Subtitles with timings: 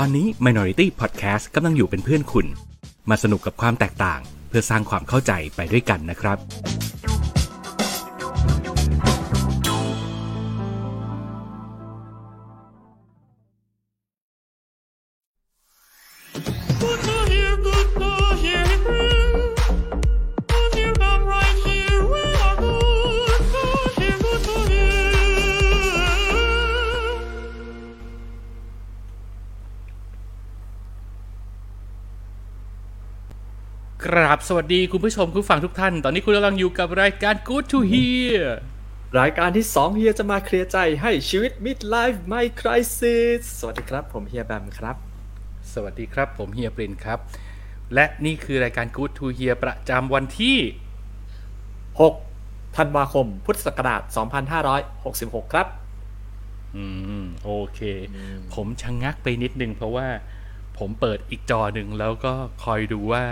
[0.00, 2.46] ตอนนี้ Minority Podcast กำลังอยู่เป็นเพื่อนคุณ
[3.10, 6.38] มาสนุกกับความแตกต่าง เพื่อสร้างความเข้าใจไปด้วยกันนะครับ
[34.08, 38.42] กราบสวัสดีคุณผู้ชมคุณฟังทุกท่าน ตอนนี้คุณกำลังอยู่กับรายการ Good to Hear
[39.20, 44.96] รายการที่2เฮียจะมาเคลียร์ใจให้ชีวิต midlife my crisis สวัสดีครับ ผมเฮียแบมครับ
[45.72, 47.18] สวัสดีครับ ผมเฮียปรินครับ
[47.94, 50.58] และนี่คือรายการ Good to Hear ประจำวันที่
[51.86, 54.02] 6 ธันวาคม พุทธศักราช
[54.78, 55.66] 2566 ครับ
[56.76, 56.84] อื
[57.22, 57.80] ม โอเค
[58.54, 60.08] ผมชะงงักไปนิดนึงเพราะว่า
[60.78, 62.32] ผมเปิดอีกจอหนึ่งแล้วก็
[62.64, 63.24] คอยดูว่า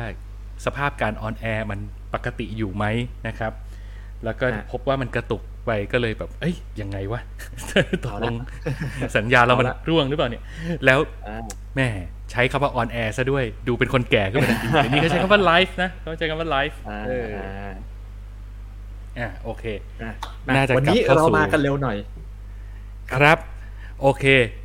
[0.64, 1.78] สภาพการ on air มัน
[2.14, 2.84] ปกติอยู่ไหม
[3.26, 3.52] นะครับ
[4.24, 7.20] แล้วก็ฮะพบว่ามันกระตุกไปก็เลยแบบ เอ้ย ยังไงวะ
[8.04, 8.34] ตกลง
[9.16, 10.42] สัญญาณเรามันเอาละร่วงหรือเปล่าเนี่ย
[10.84, 11.36] แล้วอ่า
[11.76, 11.88] แม่
[12.30, 17.26] ใช้คำว่า on air ซะด้วย ดูเป็นคนแก่ขึ้นมาทันทีอันนี้เขาใช้คำว่าไลฟ์นะเขาใช้คำว่าไลฟ์อ่าเออ
[19.18, 19.64] อะโอเค
[20.02, 20.12] อ่า
[20.56, 21.96] น่าจะวันนี้กลับเข้าเราสู่มากันเร็วหน่อย
[23.12, 23.38] ครับ
[24.00, 24.24] โอเค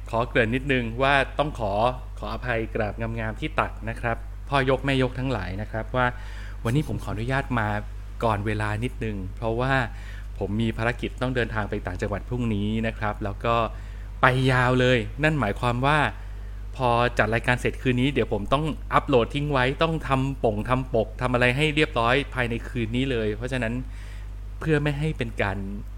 [0.10, 1.74] ขอเกริ่นนิดนึงว่าต้องขอ
[2.20, 4.18] ขออภัยกราบงามๆที่ตักนะครับ
[4.52, 6.06] พ่อยกแม่ยกทั้งหลายนะครับ ว่า
[6.64, 7.68] วันนี้ผมขออนุญาตมา
[8.24, 9.74] ก่อนเวลานิดนึง เพราะว่า
[10.40, 13.56] ผมมีภารกิจต้องเดินทางไปต่างจังหวัดพรุ่งนี้นะครับ แล้วก็
[14.22, 16.00] ไปยาวเลย นั่นหมายความว่า
[16.76, 18.64] พอจัดรายการเสร็จคืนนี้เดี๋ยวผมต้อง
[18.94, 23.74] อัปโหลดทิ้งไว้ต้องทำป่งทำปกทำอะไรให้เรียบร้อยภายในคืนนี้เลย เพราะฉะนั้น
[24.60, 25.58] เพื่อไม่ให้เป็นการ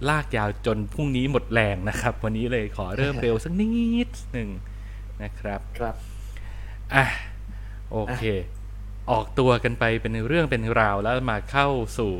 [0.09, 3.67] ลากยาวจนพรุ่งนี้หมดแรงนะครับ วันนี้เลยขอเริ่มเร็วสักนิ
[4.07, 4.49] ดหนึ่ง
[5.23, 5.95] นะครับ ครับ
[6.95, 7.05] อะ
[7.93, 8.23] โอเค
[9.11, 11.67] ออกตัวกันไปเป็นเรื่องเป็นราวแล้วมาเข้า
[11.97, 12.13] สู่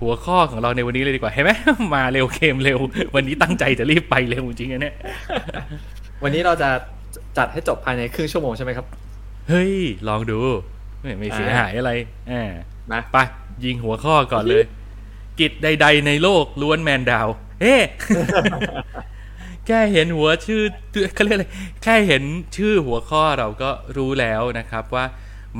[0.00, 1.50] หัวข้อของเราในวันนี้เลยดีกว่าเห็นไหม
[1.94, 2.78] มาเร็วเคมเร็ว
[3.14, 4.94] วันนี้ตั้งใจจะรีบไปเร็วจริงๆนะเนี่ย
[6.22, 6.68] วันนี้เราจะ
[7.38, 8.86] จัดให้จบภายในครึ่งชั่วโมงใช่ไหมครับ
[9.48, 9.74] เฮ้ย
[10.08, 10.38] ลองดู
[11.00, 11.92] ไม่ไม่เสียอ่าหายอะไร
[12.30, 12.50] อ่า
[12.92, 13.16] นะไป
[13.64, 14.64] ยิงหัวข้อก่อนเลย
[15.40, 17.28] กิจใด ๆ ในโลกล้วนแมนดาว
[17.60, 17.76] เฮ้
[19.72, 20.62] แค่เห็นหัวชื่อ
[21.14, 21.46] เขาเรียกอะไร
[21.82, 22.22] แค่เห็น
[22.56, 25.04] ชื่อหัวข้อเราก็รู้แล้วนะครับว่า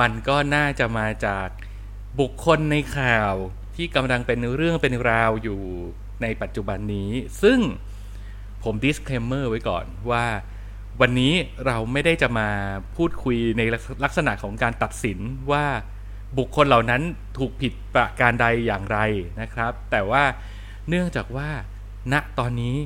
[0.01, 1.49] มันก็น่าจะมาจาก
[2.21, 3.35] บุคคลในข่าว
[3.77, 5.61] ที่กำลังเป็นเรื่องเป็นราวอยู่
[6.23, 7.11] ในปัจจุบันนี้
[7.43, 7.59] ซึ่ง
[8.65, 10.25] ผม disclaimer ไว้ก่อนว่า
[11.01, 11.33] วันนี้
[11.67, 12.49] เราไม่ได้จะมา
[12.97, 13.63] พูดคุยใน
[14.05, 15.19] ลักษณะของการตัดสิน
[15.53, 15.67] ว่า
[16.39, 17.03] บุคคลเหล่านั้น
[17.39, 18.99] ถูกผิดประการใดอย่างไร
[19.41, 20.25] นะครับ แต่ว่า
[20.89, 21.49] เนื่องจากว่า
[22.13, 22.77] ณตอนนี้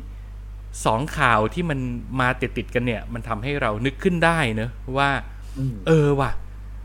[0.84, 1.78] สองข่าวที่มัน
[2.20, 5.10] มาติดติดๆกันเนี่ย มันทำให้เรานึกขึ้นได้เนอะว่า
[5.58, 6.30] อืมเออว่ะ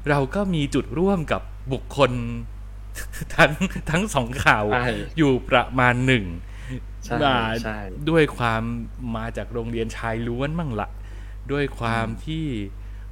[0.09, 1.41] เราก็มีจุดร่วมกับ
[1.71, 2.11] บุคคล
[3.35, 3.51] ทั้ง
[3.89, 6.25] ทั้งสองข่าวใช่อยู่ประมาณหนึ่ง
[7.05, 7.77] ใช่มาใช่
[8.09, 8.63] ด้วยความ
[9.15, 10.89] มาจากโรงเรียนชายล้วนมั่งละ
[11.51, 12.45] ด้วยความที่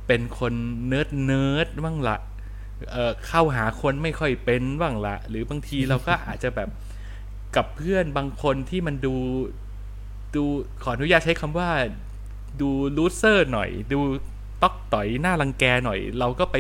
[0.08, 0.54] เป็นคน
[0.88, 2.18] nerd nerd บ้างละ
[2.92, 6.70] เอ่อเข้าหาคนไม่ค่อยเป็นบ้างละ หรือบางทีเราก็อาจจะแบบ
[7.56, 9.16] กับเพื่อนบางคนที่มันดู
[10.36, 10.44] ดู
[10.84, 11.70] ขออนุญาตใช้คำว่า
[12.62, 14.00] ดู loser หน่อย ดู
[14.62, 16.56] ต๊อกต๋อยน่ารังแกหน่อย เราก็ไป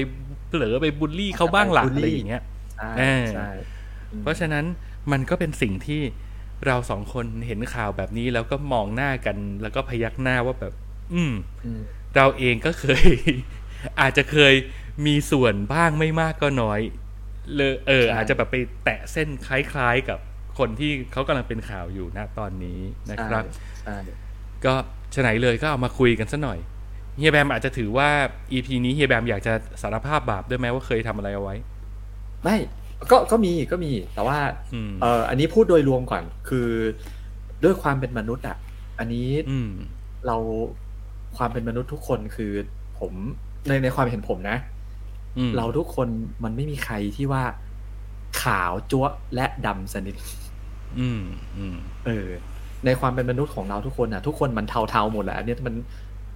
[0.48, 2.44] เผลอไปบูลลี่เขาบ้างหลับูลลี่อะไรอย่างเงี้ย
[2.76, 3.50] ใช่เออใช่
[4.20, 4.66] เพราะฉะนั้น
[5.12, 6.02] มันก็เป็นสิ่งที่
[6.66, 10.74] เราสองคนเห็นข่าวแบบนี้แล้วก็มองหน้ากัน แล้วก็พยักหน้าว่าแบบ
[11.14, 11.34] อืม
[11.66, 11.82] อืม
[12.16, 13.10] เราเองก็เคย
[14.02, 14.54] อาจจะเคย
[15.06, 16.80] มีส่วนบ้างไม่มากก็น้อย
[17.56, 20.20] เลยเออใช่อาจจะแบบไปแตะเส้นคล้ายๆกับ
[20.58, 22.80] คนที่เขากำลังเป็นข่าวอยู่ณตอนนี้
[23.12, 23.44] นะครับ
[23.84, 23.98] ใช่
[24.66, 24.74] ก็
[25.16, 26.60] ฉะไหนเลยก็เอามาคุยกันสัหน่อย
[27.18, 28.10] เฮียแบมอาจจะถือว่า
[28.52, 31.56] EP นี้เฮียแบมอยากจะสารภาพบาปด้วยไหมว่าเคยทำอะไรเอาไว้
[32.44, 32.58] ไม่
[33.12, 34.38] ก็ก็มีก็มีแต่ว่า
[34.74, 36.68] อืมเอออันนี้พูดโดยรวมก่อน คือ
[37.64, 38.58] ด้วยความเป็นมนุษย์อะ
[39.00, 39.70] อันนี้อืม
[40.28, 40.38] เรา
[41.38, 42.52] ความเป็นมนุษย์ทุกคนคือ
[43.00, 43.14] ผม
[43.68, 44.58] ในในความเห็นผมนะ
[45.38, 46.08] อืมเราทุกคน
[46.44, 47.44] มันไม่มีใครที่ว่า
[48.42, 50.16] ขาวจั๊วะและดำสนิท
[51.00, 51.22] อืม
[51.58, 52.28] อืมเออ
[52.86, 55.76] ในความเป็นมนุษย์ของเราทุกคนอะ ทุกคนมันเทาๆหมดแหละอันเนี้ยมัน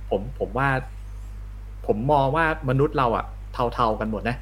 [0.10, 0.70] ผมผมว่า
[1.88, 4.38] ผมมองว่ามนุษย์เราอะ เทาๆกันหมดนะ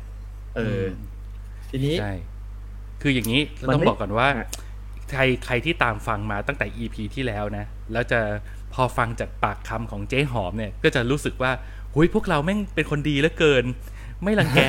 [0.55, 0.91] เอออม
[1.69, 2.13] ทีนี้ใช่
[3.01, 4.47] คืออย่างนี้มันต้องไม่บอกก่อนว่าอะ
[5.11, 8.19] ใครใครที่ตามฟังมาตั้งแต่ EP ที่แล้วนะ แล้วจะ
[8.73, 11.51] พอฟังจากปากคำของเจ๊หอมเนี่ย ก็จะรู้สึกว่า
[11.93, 13.65] หุยพวกเราแม่งเป็นคนดีเหลือเกิน
[14.23, 14.59] ไม่รังแก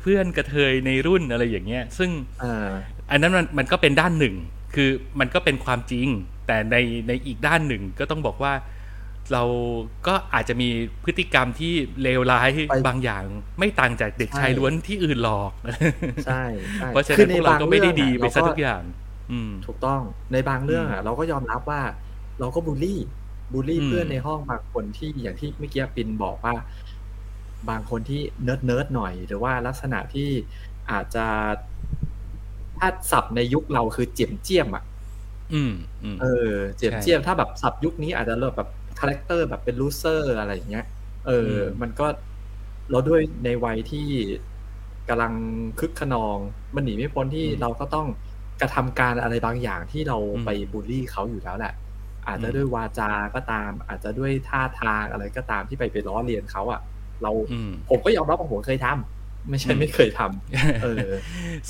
[0.00, 2.10] เพื่อนกระเทยในรุ่นอะไรอย่างเงี้ย ซึ่ง
[2.42, 2.68] อ่า
[3.10, 4.34] อันนั้นมันมันก็เป็นด้านหนึ่ง
[4.74, 4.90] คือ
[5.20, 6.06] มันก็เป็นความจริง
[6.46, 6.76] แต่ใน
[7.08, 8.52] ในอีกด้านหนึ่งก็ต้องบอกว่า
[9.32, 9.42] เรา
[10.06, 10.68] ก็อาจจะมี
[11.04, 11.72] พฤติกรรมที่
[12.02, 13.24] เลวร้ายไปบางอย่าง
[13.58, 15.50] ไม่ต่างจากเด็กใช่ชายล้วนที่อื่นหรอก
[16.26, 16.42] ใช่
[16.76, 18.82] ใช่เพราะฉะคืนั้นพวกเราก็ไม่ได้ดีไปเรื่ซะองอะทุกอย่าง
[19.30, 20.00] อืมถูกต้อง
[20.32, 21.82] ในบางเรื่องอะ เราก็ยอมรับว่า
[22.40, 26.54] เราก็ bully bully อืมเพื่อนในห้องบางคนที่อย่างที่เมื่อกี้ปินบอกว่า
[27.70, 30.30] บางคนที่ nerd nerd หน่อย หรือว่าลักษณะที่
[30.90, 31.26] อาจจะ
[32.78, 34.84] ถ้าศัพท์ในยุคเราคือเจียมเจียมอะ
[35.54, 38.68] อืมอืมเออ เจียมใช่เจียมถ้าแบบศัพท์ยุคนี้อาจจะเริ่มแบบ
[39.00, 40.86] character แบบเป็น loser อะไรอย่างเงี้ย
[41.26, 42.06] เอออมมันก็
[42.90, 44.08] เราด้วยในวัยที่
[45.08, 45.32] กำลัง
[45.78, 46.38] คึกคะนอง
[46.74, 48.06] มันหนีไม่พ้นที่เราก็ต้อง
[48.60, 51.72] กระทำการอะไรบางอย่างที่เราไปบูลลี่เขาอยู่แล้วแหละ
[52.28, 56.80] อาจจะด้วยวาจาก็ตาม อาจจะด้วยท่าทางอะไรก็ตามที่ไปไปล้อเลียนเขาอะ
[57.22, 61.12] เราอืมผมก็ยอมรับว่าผมเคยทำไม่ใช่อืมไม่เคยทำเออ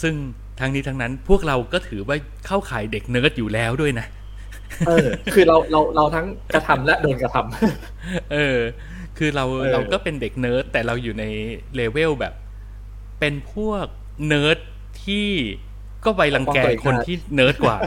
[0.02, 0.14] ซึ่ง
[0.60, 2.16] ทั้งนี้ทั้งนั้นพวกเราก็ถือว่า
[2.46, 4.06] เข้าข่ายเด็กเนิร์ดอยู่แล้วด้วยนะ
[4.88, 8.58] เออ คือเราเราเราทั้งกระทำและโดนกระทำเออ
[9.18, 11.24] คือเราเออเราก็เป็นเด็กเนิร์ดแต่เราอยู่ใน
[11.74, 12.34] เลเวลแบบ
[13.20, 13.86] เป็นพวก
[14.26, 14.58] เนิร์ด
[15.04, 15.28] ที่
[16.04, 17.78] ก็ไปรังแกคนที่เนิร์ดกว่า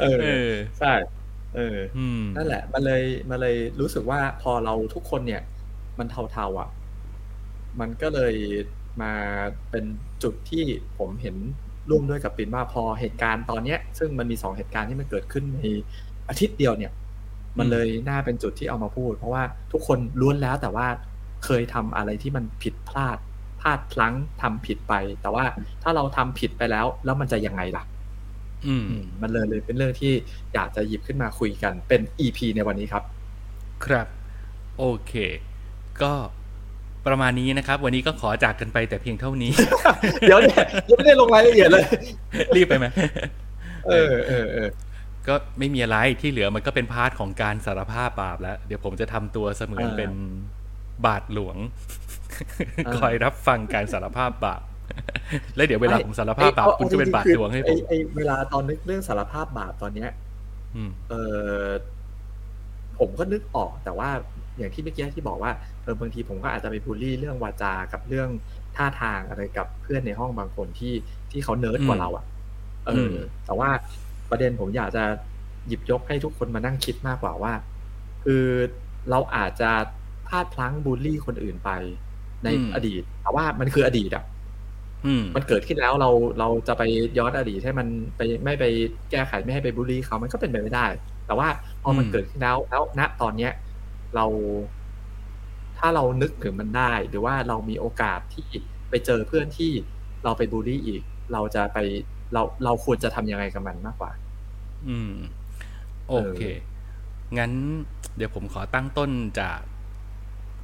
[0.00, 0.92] เออเออใช่
[1.56, 5.42] เอออืมนั่นแหละ มันเลยมันเลยรู้สึกว่าพอเราทุกคนเนี่ย
[5.98, 6.68] มันเทาๆอะ
[7.80, 8.34] มันก็เลย
[9.02, 9.12] มา
[9.70, 9.84] เป็น
[10.22, 10.64] จุดที่
[10.98, 11.36] ผมเห็น
[11.90, 15.60] ร่วมด้วยกับปินว่าพอเหตุการณ์ตอนเนี้ย ซึ่งมันมีสองเหตุการณ์ที่มันเกิดขึ้นใน
[16.28, 16.92] อาทิตย์เดียวเนี่ย
[17.58, 20.86] มันเลยน่าเป็นจุดที่เอามาพูด เพราะว่าทุกคนล้วนแล้วแต่ว่า
[21.44, 23.18] เคยทำอะไรที่มันผิดพลาด
[23.60, 25.44] พลาดพลั้งทำผิดไป แต่ว่า
[25.82, 27.84] ถ้าเราทำผิดไปแล้ว แล้วมันจะยังไงล่ะ
[28.66, 30.12] อืมอืม มันเลยเลยเป็นเรื่องที่
[30.54, 33.04] อยากจะหยิบขึ้นมาคุยกันเป็น EP ในวันนี้ครับ
[33.84, 34.06] ครับ
[34.78, 35.12] โอเค
[36.02, 36.12] ก็
[37.06, 39.52] ประมาณนี้นะครับ วันนี้ก็ขอจากกันไปแต่เพียงเท่านี้
[40.20, 41.84] เดี๋ยวเนี่ยยังไม่ได้ลงรายละเอียดเลย
[42.56, 42.86] รีบไปไหม
[43.88, 44.68] เออเออเออ
[45.28, 50.12] ก็ไม่มีอะไรที่เหลือมันก็เป็น part ของการสารภาพบาปแล้ว เดี๋ยวผมจะทำตัวเสมือนอ่าเป็น
[51.06, 51.56] บาทหลวง
[52.86, 54.62] อ่าคอยรับฟังการสารภาพบาป
[55.56, 60.10] แล้วเดี๋ยวเวลาผมสารภาพบาปไอ้คุณก็เป็นบาทหลวงให้ผไอ้มไอ้เวลาตอนนึกเรื่องสารภาพบาปตอนเนี้ย
[60.76, 61.14] อืมเอ
[61.64, 61.66] อ
[62.98, 64.10] ผมก็นึกออกแต่ว่า
[64.58, 68.28] อย่างที่เมื่อกี้ที่บอกว่าเออบางทีผมก็อาจจะไปบูลลี่เรื่องวาจากับเรื่อง
[68.76, 70.94] ท่าทางอะไรกับเพื่อนในห้องบางคนที่
[71.30, 72.24] ที่เขาเนิร์ดกว่าเราอะ
[72.86, 73.70] เออมอแต่ว่า
[74.30, 75.04] ประเด็นผมอยากจะ
[75.66, 77.52] หยิบยกให้ทุกคนมานั่งคิดมากกว่าว่า
[78.24, 78.44] คือ
[79.10, 79.70] เราอาจจะ
[80.26, 81.70] พลาดพลั้งบูลลี่คนอื่นไป
[82.44, 84.24] ในอืมอดีตแต่ว่ามันคืออดีตอะ
[85.06, 86.82] อืมมันเกิดขึ้นแล้วเราเราจะไป
[87.18, 88.64] ย้อนอดีตให้มันไปไม่ไป
[89.10, 90.86] แก้ไขไม่ให้ไปบูลลี่เขามันก็เป็นไปไม่ได้
[91.26, 91.48] แต่ว่า
[91.82, 93.52] พอมันอืมเกิดขึ้นแล้วแล้วณตอนเนี้ย
[94.16, 94.26] เรา
[95.78, 98.48] ถ้าเรานึกถึงมันได้ หรือว่าเรามีโอกาสที่
[98.90, 99.72] ไปเจอเพื่อนที่
[100.24, 101.78] เราไปบูลลี่อีก เราจะไป
[102.32, 104.12] เราเราควรจะทำยังไงกับมันมากกว่า
[104.88, 105.12] อืม
[106.08, 106.40] โอเค
[107.38, 107.52] งั้น
[108.16, 109.60] เดี๋ยวผมขอตั้งต้นจาก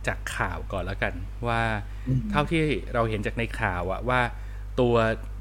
[0.06, 1.14] จากข่าวก่อนแล้วกัน
[1.48, 1.60] ว่า
[2.08, 2.62] อืมเท่าที่
[2.94, 4.20] เราเห็นจากในข่าวอะว่า
[4.80, 4.94] ตัว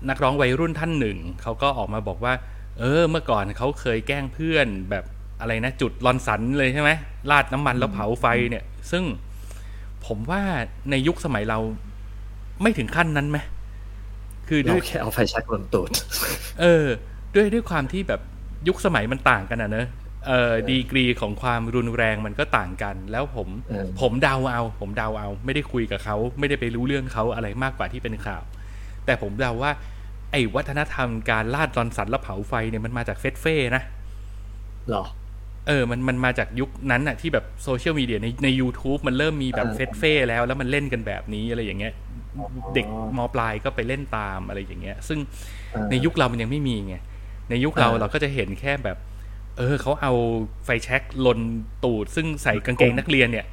[0.09, 2.33] นักร้องวัยรุ่นท่านหนึ่งเขาก็ออกมาบอกว่า
[2.79, 5.05] เออ เมื่อก่อนเขาเคยแกล้งเพื่อนแบบ
[5.39, 6.91] อะไรนะจุดลอนสันเลยใช่ไหม
[7.29, 9.03] ราดน้ำมันแล้วเผาไฟเนี่ย ซึ่ง
[10.05, 10.41] ผมว่า
[10.91, 11.59] ในยุคสมัยเรา
[12.61, 13.37] ไม่ถึงขั้นนั้นไหม
[14.47, 15.89] คือด้เราวยแค่เอาไฟแช็กลนตูด
[16.61, 16.85] เออ
[17.35, 18.21] ด้วยด้วยความที่แบบ
[18.67, 19.87] ยุคสมัยมันต่างกันอะเนอะ
[20.27, 28.43] เออดีกรีของความรุนแรงมันก็ต่างกัน แล้วผมเออผมเดาเอา ผมเดาเอา ไม่ได้คุยกับเขา ไม่ได้ไปรู้เรื่องเขาอะไรมากกว่าที่เป็นข่าว
[29.05, 29.71] แต่ผมเดาว่า
[30.31, 33.83] ไอ้วัฒนธรรมการลาดรอนสันแล้วเผาไฟเนี่ยมันมาจากเฟสเฟ่นะ
[34.89, 35.03] เหรอ
[35.67, 41.93] เออมันมันมาจากยุคนั้นอะที่แบบโซเชียลมีเดียในใน u t u b e มันเริ่มมีแบบเออเฟสเฟ่แล้ว แล้วมันเล่นกันแบบนี้อะไรอย่างเงี้ย
[42.37, 42.85] อ๋อเด็ก
[43.17, 45.19] มปลายก็ไปเล่นตามอะไรอย่างเงี้ย ซึ่ง
[45.71, 46.95] เออในยุคเรามันยังไม่มีไง
[47.49, 48.97] ในยุคเราเออเราก็จะเห็นแค่แบบ
[49.57, 50.13] เออเขาเอา
[50.65, 51.39] ไฟแช็กลน
[51.83, 53.45] ตูด ซึ่งใส่กางเกงนักเรียนเนี่ย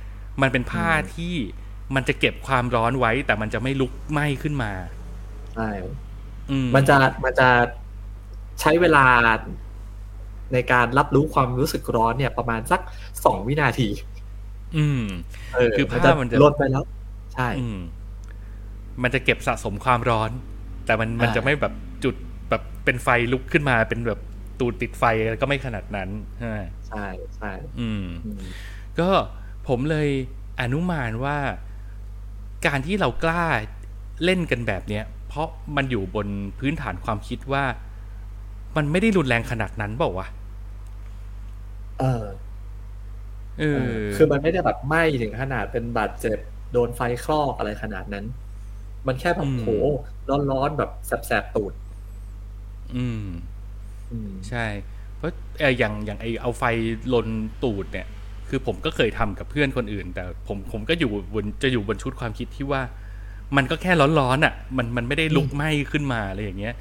[0.42, 1.34] มันเป็นผ้าที่
[1.94, 4.72] มันจะเก็บความร้อนไว้ แต่มันจะไม่ลุกไหม้ขึ้นมา
[5.54, 5.68] ใช่
[6.50, 7.48] อืมมันจะมันจะ
[8.60, 9.04] ใช้เวลา
[10.52, 12.80] ในการรับรู้ความรู้สึกร้อนเนี่ยประมาณสัก
[13.24, 13.88] สองวินาที
[14.76, 15.02] อืม
[15.54, 16.84] เออคือผ้ามันจะลดไปแล้ว
[17.34, 17.78] ใช่อืม
[19.02, 20.30] มันจะเก็บสะสมความร้อน
[20.86, 21.74] แต่มันมันอ่าจะไม่แบบ
[22.04, 22.14] จุด
[22.50, 24.20] แบบเป็นไฟลุกขึ้นมาเป็นแบบ
[24.60, 25.04] ตูดติดไฟ
[25.40, 26.56] ก็ไม่ขนาดนั้นใช่ไหม
[26.88, 27.50] ใช่ใช่
[27.80, 28.40] อืมอืม
[29.00, 29.08] ก็
[29.68, 30.08] ผมเลย
[30.60, 31.38] อนุมานว่า
[32.66, 33.44] การที่เรากล้า
[34.24, 36.26] เล่นกันแบบเนี้ยเพราะมันอยู่บน
[36.58, 37.64] พื้นฐานความคิดว่า
[38.76, 40.28] มันไม่ได้รุนแรงขนาดนั้นเปล่าวะ
[41.98, 42.24] เออ
[43.56, 43.78] เออ
[44.14, 46.38] คือมันไม่ได้แบบไหม้ถึงขนาดเป็นบาดเจ็บ
[46.72, 48.24] โดนไฟคลอกอะไรขนาดนั้น
[49.06, 49.66] มันแค่แบบอืมโห
[50.50, 51.74] ร้อนๆแบบแสบๆตูด
[52.94, 53.24] อืม
[54.10, 54.84] อืมใช่ผ
[55.16, 56.64] เพราะเอ่ออย่างอย่างไอเอาไฟ
[57.12, 57.28] ลน
[57.62, 58.06] ตูดเนี่ย
[58.48, 62.82] คือผมก็เคยทำกับเพื่อนคนอื่น แต่ผมผมก็อยู่บนจะอยู่บนชุดความคิดที่ว่า
[63.56, 66.74] มันก็แค่ร้อนๆอะ มันมันไม่ได้ลุกไหม้ขึ้นมาอะไรอย่างเงี้ย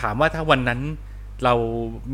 [0.00, 0.80] ถามว่าถ้าวันนั้น
[1.44, 1.54] เรา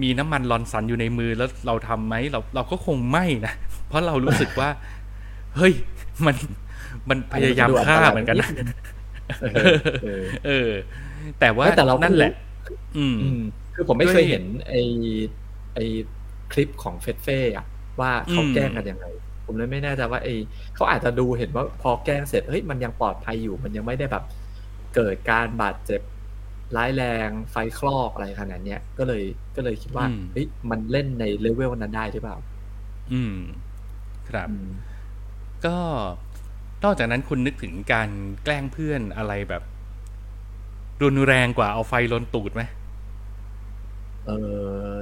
[0.02, 3.54] มีน้ำมันลอนสันอยู่ในมือแล้วเราทำไหมเราเราก็คงไม่นะ
[3.88, 4.68] เพราะเรารู้สึกว่า
[5.56, 5.72] เฮ้ย
[6.26, 6.36] มัน
[7.08, 8.50] มันพยายามฆ่าเหมือนกันนะ
[9.42, 10.70] เออเออเออ
[11.40, 12.32] แต่ว่าแต่เราก็นั่นแหละ
[12.96, 13.42] อืมอืม
[13.74, 14.74] คือผมไม่เคยด้วยเห็น ไอ
[15.74, 15.78] ไอ
[16.52, 17.66] คลิปของเฟสเฟ่อะ
[18.00, 19.06] ว่าเขาอืมแกล้งกันยังไง
[19.44, 20.28] ผมเลยไม่แน่ใจว่าไอ
[20.74, 24.24] เขาอาจจะดูเห็นว่าพอแกล้งเสร็จเฮ้ยมันยังปลอดภัยอยู่มันยังไม่ได้แบบ
[24.94, 26.00] เกิดการบาดเจ็บ
[26.76, 29.22] ร้ายแรงไฟคลอกอะไรขนาดเนี้ยก็เลย
[29.56, 32.36] ก็เลยคิดว่าอืมเฮ้ยมันเล่นในเลเวลนั้นได้หรือเปล่า
[33.12, 33.36] อืม
[34.28, 34.68] ครับอืม
[35.66, 35.76] ก็
[36.84, 38.08] นอกจากนั้นคุณนึกถึงการ
[38.44, 39.62] แกล้งเพื่อนอะไรแบบ
[41.02, 42.62] รุนแรงกว่าเอาไฟลนตูดไหม
[44.26, 44.30] เอ
[44.94, 44.96] อ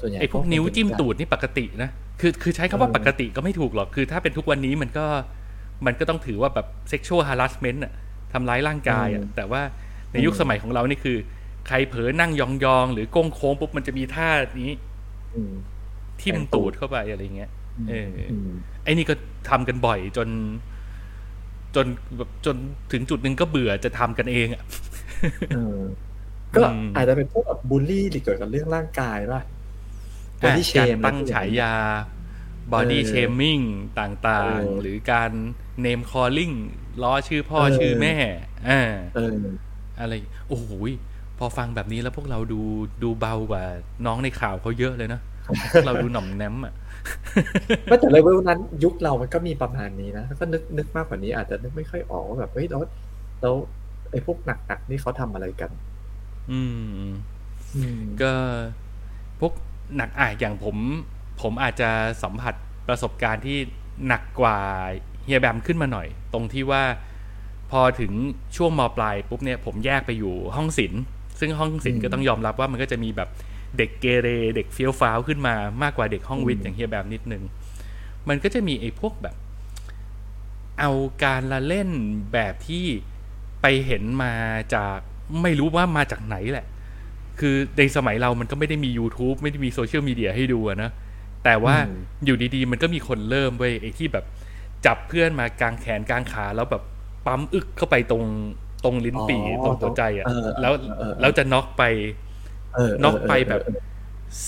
[0.00, 5.06] ส่วนใหญ่ไอ้พวกนิ้วจิ้มตูดดนี่ปกตินะคือคือใช้คำว่าเออปกติก็ไม่ถูกหรอก คือถ้าเป็นทุกวันนี้มันก็
[5.86, 7.92] มันก็ต้องถือว่าแบบ sexual harassment อะ
[8.32, 9.62] ทำร้ายร่างกายอะแต่ว่า
[10.12, 11.16] ในยุคสมัยของเรานี่คือ
[11.68, 12.42] ใครเผลอนั่งย
[12.76, 14.30] องๆหรือโก้งโค้งปุ๊บมันจะมีท่า
[14.62, 14.72] นี้
[15.34, 15.54] อืม
[16.20, 17.50] ทิ่มแทงตูตูดดเข้าไปอะไรเงี้ย
[17.88, 18.50] เอออม
[18.84, 19.14] ไอ้นี่ก็
[19.50, 20.28] ทำกันบ่อยจน
[21.76, 21.86] จน
[22.16, 22.56] แบบจน
[22.92, 24.62] ถึงจุดหนึ่งก็เบื่อจะทำกันเองอะ
[25.50, 25.80] เออ
[26.54, 29.40] ก็อืมอาจจะเป็นพวกแบบบูลลี่เกี่ยวกับเรื่องร่างกายป่ะ
[30.42, 31.74] บอดี้เชการมตั้งฉายา
[32.72, 33.64] body เออ shaming
[33.98, 35.30] ต่างเออๆหรือการ
[35.84, 36.54] name calling
[37.02, 38.14] ล้อชื่อพ่อเออชื่อแม่
[38.68, 38.80] อ่า
[39.14, 40.14] เอออะไร
[40.48, 40.90] โอ้โหย
[41.38, 42.60] พอฟังแบบนี้แล้วพวกเราดู
[43.02, 43.64] ดูเบากว่า
[44.06, 45.20] น้องในข่าวเขาเยอะเลยนะ
[45.72, 46.74] พวกเราดูหน่อมแนมอะ
[47.84, 52.82] ไม่แต่เลเวลนั้น ยุคเรามันก็มีประมาณนี้นะแล้วก็นึกนึกมากกว่านี้อาจจะนึกไม่ค่อยออกว่าแบบเฮ้ยแล้ว
[53.40, 53.54] แล้ว
[54.10, 55.70] ไอ้พวกหนักๆนี่เขาทำอะไรกัน
[56.50, 56.84] อืม
[57.76, 58.32] อืมก็
[59.40, 59.52] พวก
[59.96, 60.76] หนักอะอย่างผม
[61.42, 61.90] ผมอาจจะ
[62.22, 62.54] สัมผัส
[62.88, 63.58] ประสบการณ์ที่
[64.06, 64.58] หนักกว่า
[65.24, 66.82] เฮียแบมขึ้นมาหน่อย ตรงที่ว่า
[67.70, 68.12] พอถึง
[68.56, 71.02] ช่วงมปลายปุ๊บเนี่ยผมแยกไปอยู่ห้องศิลป์
[71.40, 73.28] ซึ่งห้องศิลป์ก็ต้องยอมรับว่ามันก็จะมีแบบ
[73.78, 77.42] เด็กเกเรเด็กเฟี้ยวฟ้าวขึ้นมามากกว่าเด็กห้องวิทย์อย่างเฮียแบมนิดนึง
[78.28, 79.36] มันก็จะมีไอ้พวกแบบ
[80.80, 80.90] เอา
[81.24, 81.90] การละเล่น
[82.32, 82.84] แบบที่
[83.62, 84.32] ไปเห็นมา
[84.74, 84.98] จาก
[85.42, 86.66] ไม่รู้ว่ามาจากไหนแหละ
[87.40, 90.90] คือในสมัยเรามันก็ไม่ได้มี YouTube ไม่ได้มีโซเชียลมีเดียให้ดูอะนะ
[91.44, 94.24] แต่ว่าอืมอยู่ดีๆ มันก็มีคนเริ่มเว้ยไอ้ที่แบบ
[94.86, 96.82] จับเพื่อนมากางแขนกางขาแล้วแบบ
[97.30, 98.24] ปั๊มอึกเข้าไปตรง
[98.84, 101.82] ตรงลิ้นปี่อ๋อตรงหัวใจอะเออแล้วเออเออแล้วจะน็อกไป
[102.74, 103.78] เออน็อกไปแบบเออ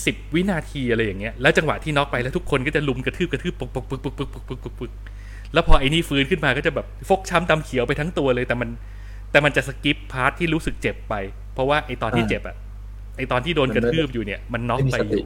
[0.05, 4.91] สิบวินาทีอะไรอย่างเงี้ยแล้วจังหวะที่น็อกไปแล้วทุกคนก็จะลุมกระทืบกระทืบปึกปึกปึกปึกปึกปึกปึกปึกปึก
[5.53, 8.69] แล้วพอไอ้นี่ฟื้นขึ้นมาก็จะแบบฟกช้ำดำเขียวไปทั้งตัวเลย แต่มัน
[9.31, 11.13] แต่มันจะ skip part ที่รู้สึกเจ็บไป
[11.53, 12.55] เพราะว่าไอ้ตอนที่เจ็บอะ
[13.17, 15.25] ไอ้ตอนที่โดนกระทืบอยู่เนี่ย มันน็อกไปอยู่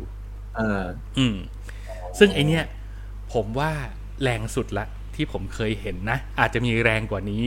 [0.56, 0.84] เออ
[1.18, 1.36] อืม
[2.20, 2.64] ซึ่งไอเนี้ย
[3.34, 3.72] ผมว่า
[4.22, 4.86] แรงสุดละ
[5.18, 7.44] ที่ผมเคยเห็นนะ อาจจะมีแรงกว่านี้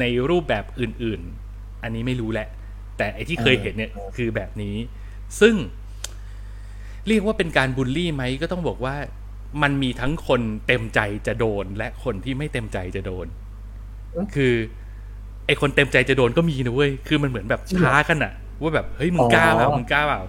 [0.00, 1.20] ในรูปแบบอื่น
[1.52, 2.48] ๆ อันนี้ไม่รู้แหละ
[2.98, 4.76] แต่ไอที่เคยเห็นเนี่ยเออคือแบบนี้
[5.40, 5.54] ซึ่ง
[7.08, 8.96] เรียกว่าเป็นการบูลลี่ไหมก็ต้องบอกว่า
[9.62, 13.26] มันมีทั้งคนเต็มใจจะโดน และคนที่ไม่เต็มใจจะโดน
[14.34, 14.54] คือ
[15.46, 20.22] ไอคนเต็มใจจะโดนก็มีนะเว้ยคือมันเหมือนแบบท้ากันอะว่าแบบเฮ้ยมึงกล้าเปล่ามึงกล้าเปล่า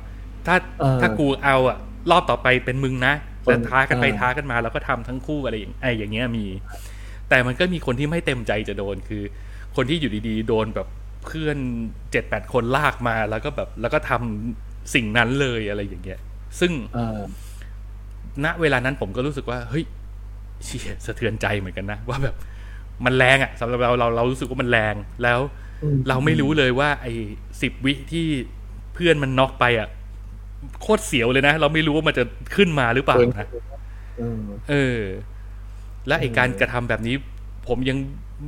[0.46, 1.78] ถ้าเออถ้ากูเอาอะ
[2.12, 6.46] รอบต่อไปเป็นมึงนะ แต่ท้ากันไปเออท้ากันมาแล้วก็ทำทั้งคู่อะไรอย่างไออย่างเงี้ยมี
[7.30, 9.24] แต่มันก็มีคนที่ไม่เต็มใจจะโดนคือ
[9.76, 10.88] คนที่อยู่ดีๆ โดนแบบ
[11.26, 11.58] เพื่อน
[12.12, 16.20] เจ็ดแปดคนลากมาแล้วก็แบบแล้วก็ทำสิ่งนั้นเลยอะไรอย่างเงี้ย
[16.60, 17.20] ซึ่งเออ
[18.46, 19.86] ณเวลานั้นผมก็รู้สึกว่า เฮ้ย
[20.66, 22.36] เชี่ยสะเทือนใจเหมือนกันนะ ว่าแบบ
[23.06, 25.40] มันแรงอะสำหรับเราเราเรารู้สึกว่ามันแรงแล้ว
[25.84, 27.14] อืมเราไม่รู้เลยว่า ไอ้
[27.62, 28.26] สิบวิที่
[28.94, 29.90] เพื่อนมันน็อกไปอะ
[30.82, 32.24] โคตรเสียวเลยนะ เราไม่รู้ว่ามันจะ
[32.56, 33.48] ขึ้นมาหรือเปล่านะ
[34.20, 35.02] เออเออ
[36.08, 37.16] และไออืมการกระทำแบบนี้
[37.68, 37.98] ผมยัง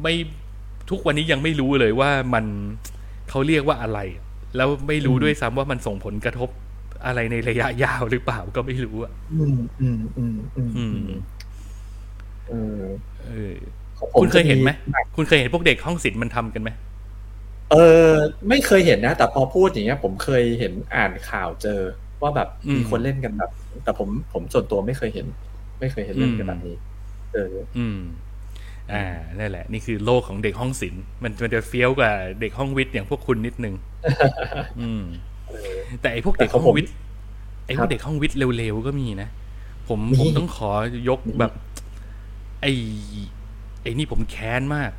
[0.04, 0.14] ไม่
[0.90, 2.46] ทุกวันนี้ยังไม่รู้เลยว่ามัน
[3.30, 4.00] เขาเรียกว่าอะไร
[4.58, 6.50] แล้วไม่รู้ด้วยซ้ำว่ามันส่งผลกระทบ
[7.06, 10.98] อะไรในระยะยาวหรือเปล่าก็ไม่รู้อะอืมอืมอืมอืมอืม
[12.50, 12.84] เออ
[13.26, 13.54] เออ
[13.98, 16.70] ของผมคุณเคยเห็นไหมจะคุณเคยเห็นพวกเด็กห้องศิลป์มันทำกันไหม
[17.72, 17.76] เอ
[18.08, 18.10] อ
[18.50, 21.82] ไม่เคยเห็นนะ แต่พอพูดอย่างเงี้ย ผมเคยเห็นอ่านข่าวเจอ
[22.24, 23.52] ว่าแบบมีคนเล่นกันแบบ
[23.84, 25.28] แต่ผมผมส่วนตัวไม่เคยเห็น
[25.80, 26.76] ไม่เคยเห็นเล่นกันแบบนี้
[27.34, 28.00] เออ อืม
[28.94, 29.06] อ่า
[29.40, 32.12] นั่นแหละ นี่คือโลกของเด็กห้องศิลป์มันมันจะเฟี้ยวกว่า
[32.42, 33.76] เด็กห้องวิทย์อย่างพวกคุณนิดนึง
[34.82, 35.04] อืม
[36.02, 36.94] แต่ไอพวกเด็กห้องวิทย์
[37.66, 39.30] ไอพวกเด็กห้องวิทย์เร็วๆก็มีนะ
[39.90, 40.72] ผมมีผมต้องขอ
[41.10, 41.54] ยกมีแบบ
[42.62, 42.66] ไอ
[43.84, 44.92] ไอนี่ผมแค้นมาก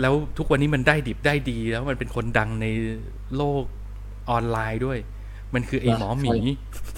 [0.00, 2.66] แล้วทุกวันนี้มันได้ดิบได้ดีแล้วมันเป็นคนดังใน
[3.36, 3.64] โลก
[4.30, 4.98] ออนไลน์ด้วย
[5.54, 6.30] มันคือไอ้หมอหมี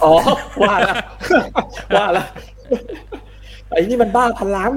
[0.03, 0.13] อ๋อ
[0.61, 0.95] ว่าละ
[1.95, 2.25] ว่าละ
[3.69, 4.73] ไอ้นี่มันบ้าพลัง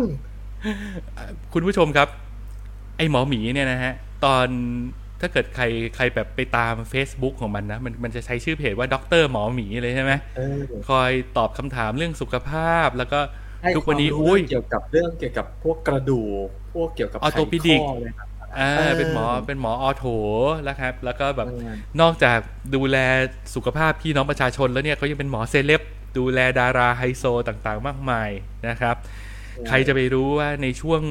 [1.52, 2.08] คุณผู้ชมครับ
[2.96, 3.92] ไอ้หมอหมีเนี่ยนะฮะ
[4.24, 4.46] ตอน
[5.20, 5.64] ถ้าเกิดใคร
[5.96, 13.20] ใครแบบไปตาม Facebook ของมันนะ มันมันจะใช้ชื่อเพจว่าด็อกเตอร์หมอหมีเลยใช่ไหมเออคอยตอบคำถามเรื่องสุขภาพแล้วก็
[13.62, 18.27] ให้ทุกวันนี้ความรู้อุ้ยเกี่ยวกับเรื่องเกี่ยวกับพวกกระดูกพวกเกี่ยวกับ Orthopedic ไขข้อเลยครับ
[18.58, 20.04] อ่าเออเป็นหมอเป็นหมอออโถ
[20.64, 22.38] แล้วครับ แล้วก็แบบเออนอกจาก
[22.74, 22.96] ดูแล
[23.54, 25.82] สุขภาพพี่น้องประชาชนแล้วเนี่ยเขายังเป็นหมอเซเลบ
[26.18, 28.30] ดูแลดาราไฮโซต่างๆ มากมาย
[28.68, 28.96] นะครับ
[29.68, 31.02] ใครจะไปรู้ว่าในช่วง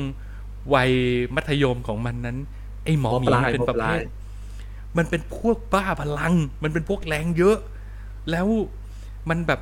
[0.76, 0.92] วัย
[1.36, 2.38] มัธยมของมันนั้น
[2.84, 4.00] ไอ้หมอหมีหมอปลายมันเป็นประเภหมอปลาทย
[4.98, 7.58] มันเป็นพวกบ้าพลัง มันเป็นพวกแรงเยอะ
[8.32, 8.48] แล้ว
[9.30, 9.60] มันแบบ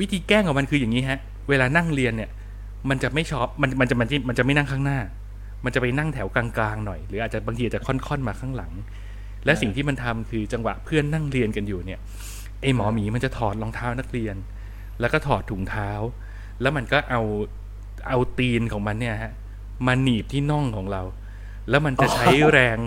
[0.00, 2.30] วิธีแกล้งของมันคืออย่างนี้ฮะ เวลานั่งเรียนเนี่ย
[2.88, 4.98] มันจะไม่ชอบมันมันจะมันจะมันจะไม่นั่งข้างหน้า
[5.64, 8.72] มันจะไปนั่งแถวกลางๆหน่อย หรืออาจจะบางทีอาจจะค่อนๆมาข้างหลัง
[9.44, 12.00] และสิ่งที่มันทำคือจังหวะเพื่อนนั่งเรียนกันอยู่เนี่ย
[12.62, 14.36] ไอหมอหมีมันจะถอดรองเท้านักเรียน
[15.00, 15.90] แล้วก็ถอดถุงเท้า
[16.60, 17.22] แล้วมันก็เอา
[18.08, 19.32] เอาตีนของมันเนี่ยฮะ
[19.86, 21.02] มาหนีบที่น่องของเรา
[21.68, 22.78] แล้วมันจะใช้แรง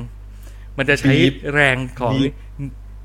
[0.78, 2.34] มันจะใช้บีบแรงของบีบ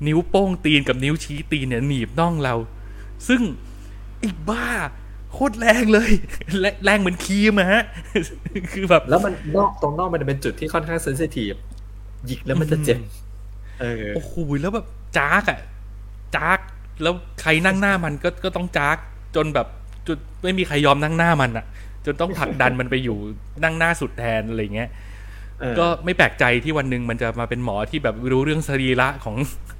[0.07, 2.55] นิ้วโป้งตีนกับนิ้วชี้ตีนเนี่ยหนีบน่องเรา
[3.27, 3.41] ซึ่ง
[4.19, 4.67] ไอ้บ้า
[5.37, 6.11] โคตรแรงเลย
[6.61, 7.83] แรแรงเหมือนครีมอะฮะ
[8.73, 11.53] คือแบบ แล้วมันนอกตรงนอกมันเป็นจุดที่ค่อนข้างเซนซิทีฟ
[12.25, 12.99] หยิกแล้วมันจะเจ็บ
[13.81, 14.85] เออโอ้โหแล้วแบบ
[15.17, 15.59] จากอะ
[16.35, 16.59] จาก
[17.03, 18.97] แล้วใครนั่งหน้ามันก็ก็ต้องจาก
[19.35, 19.67] จนแบบ
[20.07, 21.65] จนไม่มีใครยอมนั่งหน้ามันอะ
[22.05, 23.17] จนต้องผลักดันมันไปอยู่
[23.63, 24.89] นั่งหน้าสุดแทนอะไรเงี้ย
[25.59, 29.35] เออก็ไม่แปลกใจที่วันหนึ่งมันจะมาเป็นหมอที่แบบรู้เรื่องสรีระของ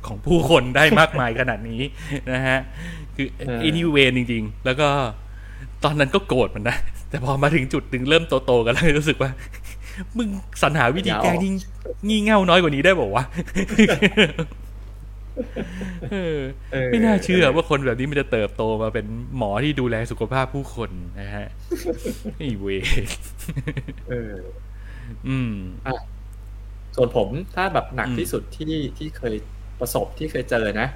[0.07, 1.81] ของผู้คนได้มากมายขนาดนี้
[2.31, 2.59] นะฮะ
[3.15, 3.27] คือ
[3.59, 4.89] ไอ้นี่เวนจริง ๆ แล้วก็
[5.83, 6.77] ตอนนั้นก็โกรธมันนะ
[7.09, 9.31] แต่พอมาถึงจุดหนึ่งเริ่มโตๆกันแล้วรู้สึกว่า
[10.17, 10.29] มึง
[10.61, 11.51] สรรหาวิธีแก้ที่
[12.07, 13.23] งี่เง่าน้อยกว่านี้ได้บอกว่า
[13.85, 13.97] วะ
[16.11, 16.37] เออ
[16.71, 19.05] เออไม่น่าเชื่อว่าคนแบบนี้มันจะเติบโตมาเป็น
[19.37, 20.89] หมอที่ดูแลสุขภาพผู้คน
[21.21, 21.47] นะฮะ
[22.37, 22.65] ไอ้เว
[23.03, 23.09] ร
[24.09, 24.35] เออ
[25.27, 25.53] อืม
[26.95, 29.35] ส่วนผมถ้าแบบหนักอืมที่สุดที่ที่เคย
[29.79, 30.87] ประสบที่เคยเจอนะ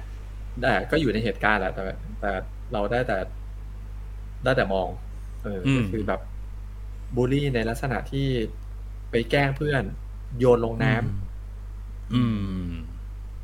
[0.62, 1.82] แต่ก็อยู่ในเหตุการณ์แหละแต่
[2.20, 2.30] แต่
[2.72, 3.16] เราได้แต่
[4.44, 4.88] ได้แต่มอง
[5.42, 6.20] เอออมก็คือแบบ
[7.16, 8.28] บูลลี่ในลักษณะที่
[9.10, 9.82] ไปแกล้งเพื่อน
[10.38, 12.22] โยนลงน้ำอื
[12.66, 12.68] ม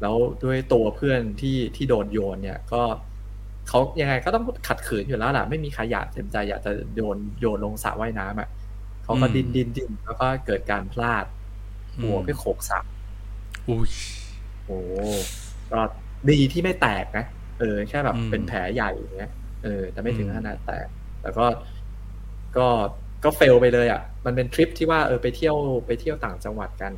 [0.00, 2.82] แล้วด้วยตัวเพื่อนที่ที่โดนโยนเนี่ย ก็
[3.68, 8.48] เขายังไงก็ต้องขัดขืนอยู่แล้วล่ะ ไม่มีใครอยากเต็มใจอยากจะโยนโยนลงสระว่ายน้ำอะ
[9.04, 11.24] เขาก็อืมดินดินดินแล้วก็เกิดการพลาด
[12.00, 12.80] หัวอืมไปโขกสระ
[13.68, 13.92] อุ้ย
[14.64, 14.78] โอ้
[15.70, 15.80] ก็
[16.30, 17.24] ดีที่ไม่แตกนะ
[17.58, 19.30] เออแค่แบบอืมเป็นแผลใหญ่อย่างเงี้ย
[19.62, 20.86] เออ แต่ไม่ถึงอืมขนาดแตก
[21.20, 21.46] แต่ก็
[22.56, 22.66] ก็
[23.24, 26.92] ก็เฟลไปเลย อะ มันเป็นทริปที่ว่าเออไปเที่ยวไปเที่ยวต่างจังหวัดกัน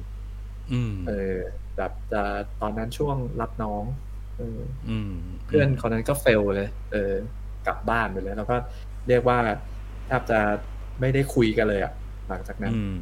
[0.73, 1.35] อืม เออ
[1.77, 2.23] แบบจะ
[2.61, 3.85] ตอนนั้นช่วงรับน้อง
[4.37, 5.13] เอออืม
[5.47, 7.13] เพื่อนคนนั้นก็เฟลเลย เออ
[7.67, 8.57] กลับบ้านไปเลย แล้วก็
[9.09, 9.39] เรียกว่า
[10.07, 10.39] แทบจะ
[11.01, 11.93] ไม่ได้คุยกันเลยอะ
[12.29, 12.97] หลังจากนั้นอืม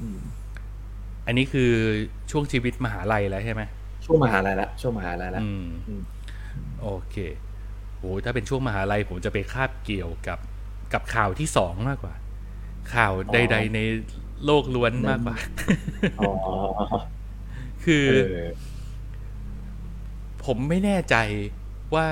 [0.00, 0.18] อืม
[1.26, 1.70] อันนี้คือ
[2.30, 3.62] ช่วงชีวิตมหาลัยแล้วใช่ไหม
[4.04, 6.02] ช่วงมหาลัยละช่วงมหาลัยละอืมอืม
[6.80, 7.16] โอเค
[8.00, 10.38] โอ้ถ้าเป็นช่วงมหาลัยผมจะไปคาบเกี่ยวกับ
[10.92, 12.14] กับข่าวที่สองมากกว่า
[12.94, 13.78] ข่าวใด ๆ ใน
[14.44, 15.36] โลกล้วนมากกว่า
[16.20, 16.32] อ๋อ
[17.84, 18.48] คือเออ
[20.44, 21.16] ผมไม่แน่ใจ
[21.94, 22.08] ว่า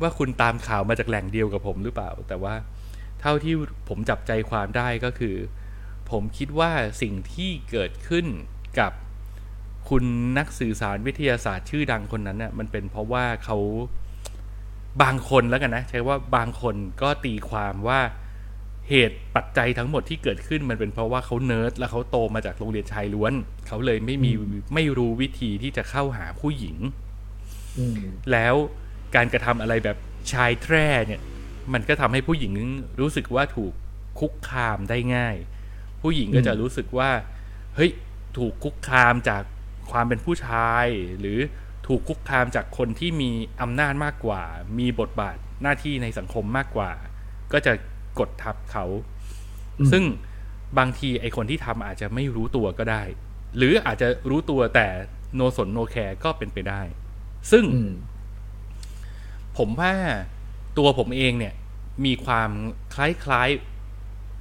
[0.00, 2.54] ว่าคุณตามข่าวมาจากแหล่งเดียวกับผมหรือเปล่า แต่ว่า
[3.20, 3.54] เท่าที่
[3.88, 5.36] ผมจับใจความได้ก็คือ
[6.10, 6.70] ผมคิดว่า
[7.02, 8.26] สิ่งที่เกิดขึ้น
[8.80, 8.92] กับ
[9.88, 10.04] คุณ
[10.38, 13.58] นักสื่อสารวิทยาศาสตร์ชื่อดังคนนั้นน่ะมันเป็นเพราะว่าเขา
[15.02, 18.00] บางคนแล้วกันนะ ใช้ว่าบางคนก็ตีความว่า
[18.88, 23.32] เหตุปัจจัยทั้งหมดที่เกิดขึ้นมันเป็นเพราะว่าเขาเนิร์ดแล้วเขาโตมาจากโรงเรียนชายล้วน
[23.66, 24.32] เขาเลยไม่มี
[24.74, 26.76] ไม่รู้วิธีที่จะเข้าหาผู้หญิง
[27.78, 28.00] อืม
[28.32, 28.54] แล้ว
[29.14, 29.96] การกระทำอะไรแบบ
[30.32, 31.20] ชายแทร่เนี่ย
[31.72, 32.52] มันก็ทำให้ผู้หญิง
[33.00, 33.72] รู้สึกว่าถูก
[34.20, 35.36] คุกคามได้ง่าย
[36.02, 37.10] ผู้หญิงก็จะรู้สึกว่า
[37.74, 37.90] เฮ้ย
[38.38, 39.42] ถูกคุกคามจาก
[39.90, 40.86] ความเป็นผู้ชาย
[41.20, 41.38] หรือ
[41.90, 43.30] ถูกคุกคามจากคนที่มี
[43.62, 44.42] อำนาจมากกว่า
[44.78, 46.90] มีบทบาทหน้าที่ในสังคมมากกว่า
[47.52, 47.72] ก็จะ
[48.18, 48.84] กดทับเขา
[49.80, 50.04] อืมซึ่ง
[50.78, 53.02] บางทีไอคนที่ทำอาจจะไม่รู้ตัวก็ได้
[53.56, 54.86] หรืออาจจะรู้ตัวแต่
[55.34, 56.82] โนสนโนแคร์ก็เป็นไปได้
[57.50, 57.92] ซึ่งอืม
[59.58, 59.94] ผมว่า
[60.78, 61.54] ตัวผมเองเนี่ย
[62.04, 62.50] มีความ
[62.94, 63.48] คล้ายคล้าย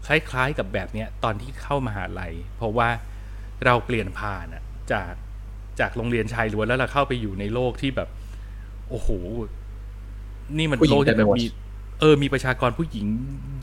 [0.06, 2.90] คล้ายคล้ายๆกับแบบเนี้ยตอนที่เข้ามหาลัย เพราะว่า
[3.66, 5.14] เราเปลี่ยนผ่านอะจาก
[5.82, 8.10] จากโรงเรียนชายล้วนแล้วเราเข้าไปอยู่ในโลกที่แบบ
[8.90, 9.10] โอ้โห
[10.58, 11.46] นี่มันผู้หญิโลงกที่เต็มแบไปหมดบมี
[12.00, 13.06] เออมีประชากรผู้หญิง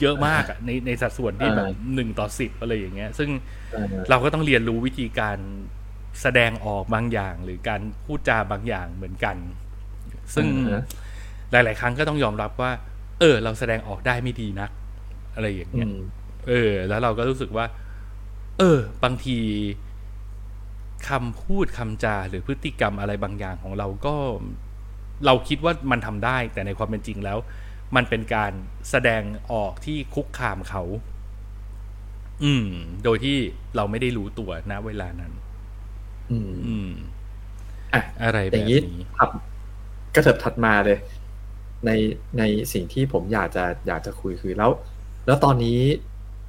[0.01, 3.31] เยอะมากอะในในสัดส่วนที่แบบอ่าหนึ่งต่อสิบอะไรอย่างเงี้ย ซึ่ง
[3.71, 5.39] เออเราก็ต้องเรียนรู้วิธีการ
[6.23, 9.37] แสดงออกบางอย่าง หรือการพูดจาบางอย่างเหมือนกัน
[10.35, 10.79] ซึ่งอ่าฮะ
[11.51, 12.71] หลาย ๆ ครั้งก็ต้องยอมรับว่า
[13.21, 14.71] เออ เราแสดงออกได้ไม่ดีนัก
[15.35, 15.93] อะไรอย่างอืเงี้ยม
[16.49, 17.67] เออ แล้วเราก็รู้สึกว่า
[18.59, 19.39] เออ บางที
[21.09, 24.15] คำพูดคำจาหรือพฤติกรรมอะไรบางอย่างของเราก็
[25.27, 27.39] เราคิดว่ามันทำได้ แต่ในความเป็นจริงแล้ว
[27.97, 28.53] มันเป็นการ
[28.91, 30.83] แสดงออกที่คุกคามเขา
[32.45, 32.69] อืม
[33.05, 33.37] โดยที่
[33.77, 35.33] เราไม่ได้รู้ตัวณเวลานั้น
[36.31, 36.91] อืมอืม
[37.95, 39.31] อะอะไรอแบย่าบงนี้นี้ครับ
[40.15, 40.99] กระเถิบถัดมาเลย
[41.87, 41.91] ใน
[42.39, 42.43] ใน
[42.73, 44.71] สิ่งที่ผมอยากจะอยากจะคุยคือแล้ว
[45.27, 45.79] แล้วตอนนี้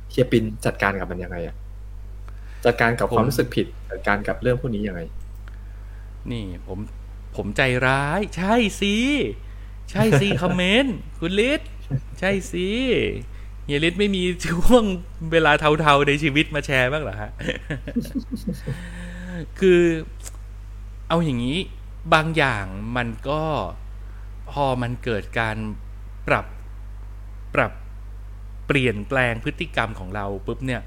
[0.10, 1.56] เฮียปินจัดการกับมันยังไงอะ
[2.65, 5.02] จัดการกับความผมรู้สึกผิดจัดการกับเรื่องพวกนี้ยังไง
[6.32, 6.78] นี่ผม
[7.36, 8.96] ผมใจร้าย ใช่สิ
[9.91, 11.62] ใช่สิคอมเมนต์คุณลิศ
[12.20, 12.70] ใช่สิ
[13.65, 14.84] เฮียลิศไม่มีช่วง
[15.32, 17.32] เวลาเทาๆในชีวิตมาแชร์บ้างเหรอฮะ
[19.60, 19.82] คือ
[21.08, 21.58] เอาอย่างนี้
[22.13, 22.65] บางอย่าง
[22.98, 23.43] มันก็
[24.52, 25.58] พอมันเกิดการ
[26.28, 26.46] ปรับ
[27.56, 27.74] ปรับ
[28.67, 30.82] เปลี่ยนแปลงพฤติกรรมของเราปุ๊บเนี่ย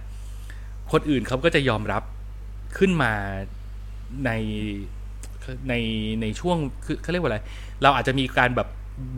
[0.92, 2.02] คนอื่นเขาก็จะยอมรับ
[2.78, 3.12] ขึ้นมา
[4.26, 4.30] ใน
[5.68, 5.74] ใน
[6.22, 7.38] ในช่วงคือเขาเรียกว่าอะไร
[7.82, 8.68] เราอาจจะมีการแบบ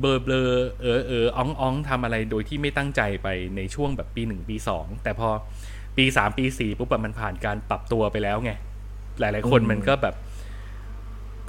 [0.00, 0.42] เบลอเบลอ
[0.80, 5.28] เออเอออ๊องอ๊องทำอะไรโดยที่ไม่ตั้งใจไปในช่วงแบบปีหนึ่งปีสองแต่พอ
[5.96, 8.52] ปีสามปีสี่ปุ๊บอะมันผ่านการปรับตัวไปแล้วไง
[9.20, 10.14] หลาย ๆ คนอืมมันก็แบบ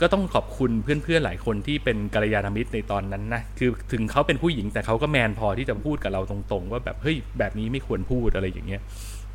[0.02, 8.82] ก็ต้องขอบคุณเพื่อนๆหลายคนที่เป็นกัลยาณมิตรในตอนนั้นนะคือถึงเขาเป็นผู้หญิงแต่เขาก็แมนพอที่จะพูดกับเราตรง ๆ ว่าแบบเฮ้ยแบบนี้ไม่ควรพูดอะไรอย่างเงี้ย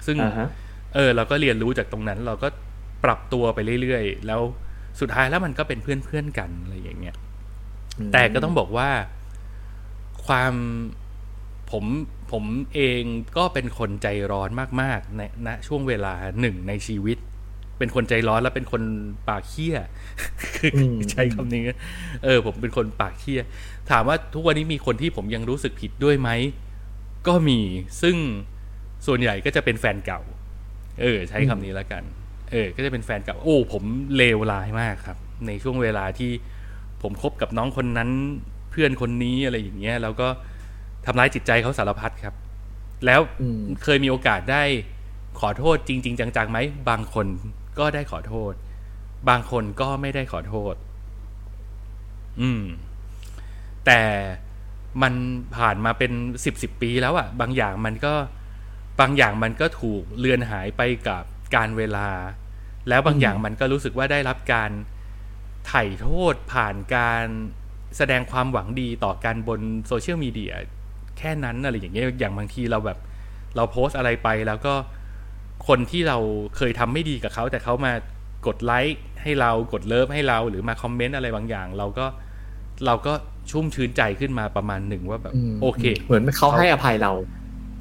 [0.06, 0.48] ซึ่งอ่าฮะ
[0.94, 2.48] เออเราก็เรียนรู้จากตรงนั้น เราก็
[3.04, 4.40] ปรับตัวไปเรื่อยๆ แล้ว
[5.00, 7.16] สุดท้ายแล้วมันก็เป็นเพื่อนๆกันอะไรอย่างเงี้ย
[8.12, 8.90] แต่ก็ต้องบอกว่า
[10.26, 10.54] ความ
[11.70, 11.84] ผม
[12.32, 13.02] ผมเอง
[13.36, 14.50] ก็เป็นคนใจร้อน
[14.82, 17.18] มากๆในณช่วงเวลาหนึ่งในชีวิต
[17.78, 18.82] เป็นคนใจร้อนและเป็นคน
[19.28, 19.76] ปากเคี้ย
[20.56, 21.62] คืออมใช้คำนี้
[22.24, 23.42] เออ ผมเป็นคนปากเคี้ย
[23.90, 26.30] ถามว่าทุกวันนี้มีคนที่ผมยังรู้สึกผิดด้วยไหม
[27.28, 27.60] ก็มี
[28.02, 28.16] ซึ่ง
[29.06, 30.20] ส่วนใหญ่ก็จะเป็นแฟนเก่า
[31.00, 32.02] เออ ใช้คำนี้แล้วกัน
[32.50, 33.82] เออ ก็จะเป็นแฟนเก่าโอ้ ผม
[34.16, 36.30] เลวร้ายมากครับ ในช่วงเวลาที่
[37.02, 38.10] ผมคบกับน้องคนนั้น
[38.70, 40.28] เพื่อนคนนี้อะไรอย่างเงี้ย แล้วก็
[41.06, 42.34] ทำร้ายจิตใจเขาสารพัดครับ
[43.06, 44.62] แล้วอืมเคยมีโอกาสได้
[45.40, 46.58] ขอโทษจริง ๆ จังๆไหม
[46.90, 47.26] บางคน
[47.78, 48.52] ก็ได้ขอโทษ
[49.28, 50.74] บางคนก็ไม่ได้ขอโทษ
[52.40, 52.62] อืม
[53.86, 54.00] แต่
[55.02, 55.14] มัน
[55.56, 56.12] ผ่านมาเป็น
[56.44, 58.14] สิบสิบปีแล้วอะบางอย่างมันก็
[59.00, 61.22] บางอย่างมันก็ถูกเลือนหายไปกับ
[61.56, 62.08] การเวลา
[62.88, 64.70] แล้วบางอย่างมันก็รู้สึกว่าได้รับการ
[65.66, 67.26] ไถ่โทษผ่านการ
[67.96, 70.54] แสดงความหวังดีต่อกันบนโซเชียลมีเดีย
[71.18, 72.98] แค่นั้นอะไรอย่างเงี้ยอย่างบางทีเราแบบ
[73.56, 74.74] เราโพสต์อะไรไปแล้วก็
[75.68, 76.18] คนที่เรา
[76.56, 77.92] เคยทำไม่ดีกับเขา แต่เขามา
[78.46, 82.06] กดไลค์ให้เรากดเลิฟให้เราหรือมาคอมเมนต์อะไรบางอย่าง เราก็
[82.86, 83.12] เราก็
[83.50, 87.12] ชุ่มชื้นใจขึ้นมาประมาณหนึ่งว่าแบบโอเค เหมือนเขาให้อภัยเรา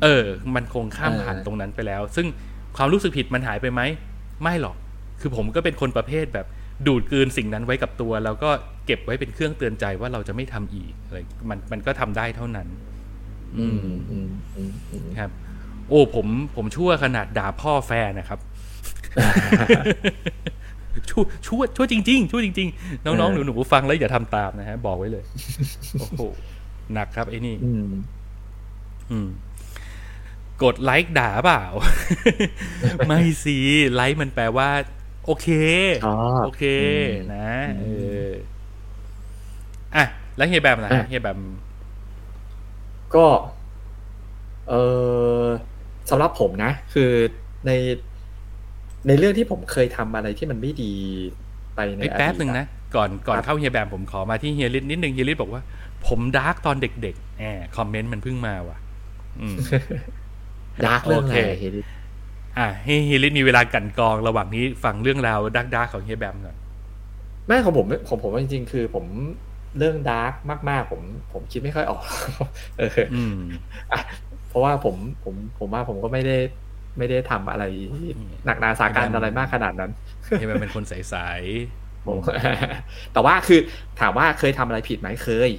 [0.03, 2.27] เออ มันคงข้ามเออผ่านตรงนั้นไปแล้ว ซึ่ง
[2.77, 3.81] ความรู้สึกผิดมันหายไปไหม
[4.41, 4.75] ไม่หรอก
[5.21, 6.47] คือผมก็เป็นคนประเภทแบบ
[6.87, 8.49] ดูดกลืนสิ่งนั้นไว้กับตัว แล้วก็
[8.85, 11.17] เก็บไว้เป็นเครื่องเตือนใจว่าเราจะไม่ทำอีกอะไร
[11.49, 12.67] มันมันก็ทำได้เท่านั้น
[13.57, 13.79] อืม
[14.11, 15.31] อืมอืมอืมครับ
[15.89, 18.39] โอ้ผมผมชั่วขนาดด่าพ่อแฟนนะครับ
[21.09, 25.23] ชั่วชั่วชั่วจริง ๆ ชั่วจริง ๆ น้องๆหนูๆฟังแล้วอย่าทำตามนะฮะ บอกไว้เลย
[25.99, 26.21] โอ้โห
[26.93, 27.89] หนักครับไอ้นี่ อืม
[29.11, 29.27] อืม
[30.63, 31.63] กดไลค์ด่าเปล่า
[33.07, 33.57] ไม่สิ
[33.93, 34.69] ไลค์มันแปลว่า
[35.25, 35.47] โอเค
[36.05, 36.63] ชอบโอเค
[37.19, 37.85] อืมนะเอ
[38.27, 38.29] อ
[39.95, 40.05] อะ
[40.37, 41.39] แล้วเฮียแบมนะอะเฮียแบม
[43.15, 43.25] ก็
[44.69, 44.73] เอ
[45.41, 45.43] อ
[46.09, 47.11] สำหรับผมนะ คือ
[47.65, 47.71] ใน
[49.07, 50.93] ในเรื่องที่ผมเคยทำอะไรที่มันไม่ดี
[51.75, 52.65] ไปในไอ้ยอดีตแป๊บหนึ่งนะ
[52.95, 55.61] ก่อนก่อนครับเข้าเฮียแบมผมขอมาที่เฮียลิศนิดนึงเฮียลิศบอกว่า
[56.07, 58.77] ผม dark ตอนเด็กๆแอบ comment มันเพิ่งมาว่ะ
[59.41, 59.55] อืม
[60.85, 61.81] dark เรื่องอะไรโอเคเฮดิ
[62.57, 66.55] อะให้เฮียลิศมีเวลากลันกรองระหว่างนี้ฟังเรื่องราว dark dark ของเฮียแบมก่อน
[67.47, 69.05] แม่ของผมผมผมว่าจริงๆ คือผม
[69.77, 70.33] เรื่องดาร์ก
[70.69, 71.01] มาก ๆ ผม
[71.33, 72.03] ผมคิดไม่ค่อยออก
[72.79, 73.37] เอออืม
[73.91, 74.01] อะ
[74.49, 76.37] เพราะว่าผมผมผมว่าผมก็ไม่ได้
[76.97, 77.63] ไม่ได้ทำอะไร
[78.45, 79.91] หนักหนาสาการอะไรมากขนาดนั้น
[80.37, 81.15] เฮียแบมเป็นคนใส
[82.07, 82.17] ผม
[83.13, 83.59] แต่ว่าคือ
[83.99, 85.49] ถามว่าเคยทำอะไรผิดไหมเคย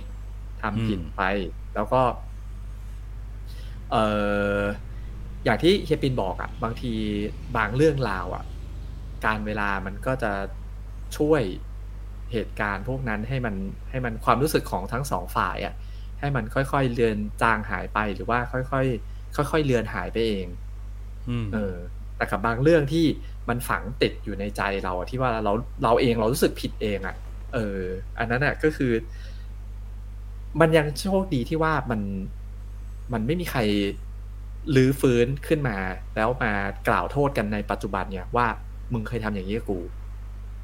[0.62, 1.22] ทำผิดอืมไป
[1.74, 2.02] แล้วก็
[3.92, 3.96] เอ
[4.57, 4.59] อ
[5.44, 6.92] อย่างที่เฮียปินบอกอะ่ะ บางที
[7.57, 8.44] บางเรื่องราวอะ่ะ
[9.27, 10.33] การเวลามันก็จะ
[11.16, 11.42] ช่วย
[12.33, 13.55] เหตุการณ์พวกนั้นให้มัน
[13.90, 15.74] ให้มันความรู้สึกของทั้งสองฝ่ายอะ่ะ
[16.20, 21.77] ให้มันค่อยๆเลือนจางหายไปหรือว่าค่อยๆค่อยๆเลือนหายไปเองๆอืมเออ
[22.16, 23.07] แต่กับบางเรื่องที่
[23.48, 25.53] มันฝังติดอยู่ในใจเราอะที่ว่าเรา
[25.85, 27.16] เราเองเรารู้สึกผิดเองอะ่ะ
[27.55, 27.81] เออ
[28.18, 28.92] อันนั้นอะก็คือ
[30.61, 32.01] มันยังโชคดีที่ว่ามัน
[33.12, 33.61] มันไม่มีใคร
[34.74, 35.76] ลื้อฟื้นขึ้นมา
[36.16, 36.52] แล้วมา
[36.88, 38.46] กล่าวโทษกันในปัจจุบันเนี่ยว่า
[38.92, 39.78] มึงเคยทำอย่างนี้กับกู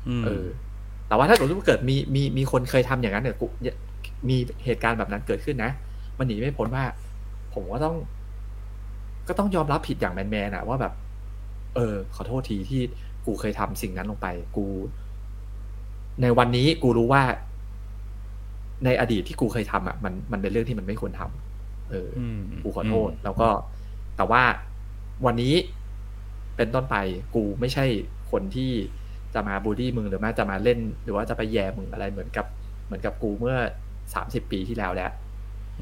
[0.09, 0.47] อืมเออ
[1.09, 3.47] แต่ว่าถ้าสมมติเกิดมีมีมีคนเคยทำอย่างนั้นเนี่ยกู
[4.29, 5.71] มีเหตุการณ์แบบนั้นเกิดขึ้นนะ
[6.19, 6.85] มันหนีไม่พ้นว่า
[7.55, 7.97] ผมก็ต้อง
[9.29, 10.93] ก็ต้องยอมรับผิดอย่างแมนๆอะว่าแบบ
[11.75, 12.81] เออ ขอโทษทีที่
[13.27, 14.67] กูเคยทำสิ่งนั้นลงไป กู
[16.23, 17.23] ในวันนี้กูรู้ว่า
[18.85, 23.49] ในอดีตที่กูเคยทำอะมันมันเป็นเรื่องที่มันไม่ควรทำเอออมกูขอโทษ แล้วก็
[24.16, 24.42] แต่ว่า
[25.27, 25.55] วันนี้
[26.57, 26.96] เป็นต้นไป
[27.35, 27.85] กูไม่ใช่
[28.31, 28.72] คนที่
[29.35, 32.46] จะมาบูลลี่มึงหรือว่าจะมาเล่น หรือว่าจะไปแย่มึงอะไรเหมือนกับ
[32.87, 33.57] เหมือนกับกูเมื่อ
[34.14, 35.12] สามสิบปีที่แล้วแล้ว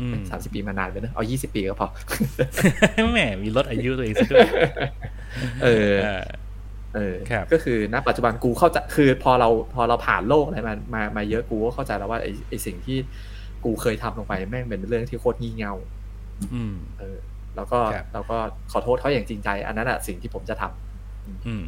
[0.01, 1.89] อืมสามสิบปีมานานไปนะเอายี่สิบปีก็พอ
[3.13, 4.49] แหมมีลดอายุตัวเองซะด้วย
[5.65, 6.25] เออเออ
[6.95, 12.99] เออครับก็คือณปัจจุบันกูเข้าใจคือพอเราพอเราผ่านโลกอะไรมามามาเยอะกูก็เข้าใจแล้วว่าไอ้ไอ้สิ่งที่
[13.65, 15.75] กูเคยทำลงไปแม่งเป็นเรื่องที่โคตรงี่เง่า
[16.55, 17.19] อืม เออ
[17.57, 18.37] แล้วก็ครับแล้วก็
[18.73, 21.65] ขอโทษเขาอย่างจริงใจ อันนั้นอะสิ่งที่ผมจะทำอืม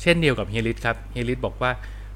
[0.00, 1.70] เช่นเดียวกับเฮียลิศครับเฮียลิศบอกว่า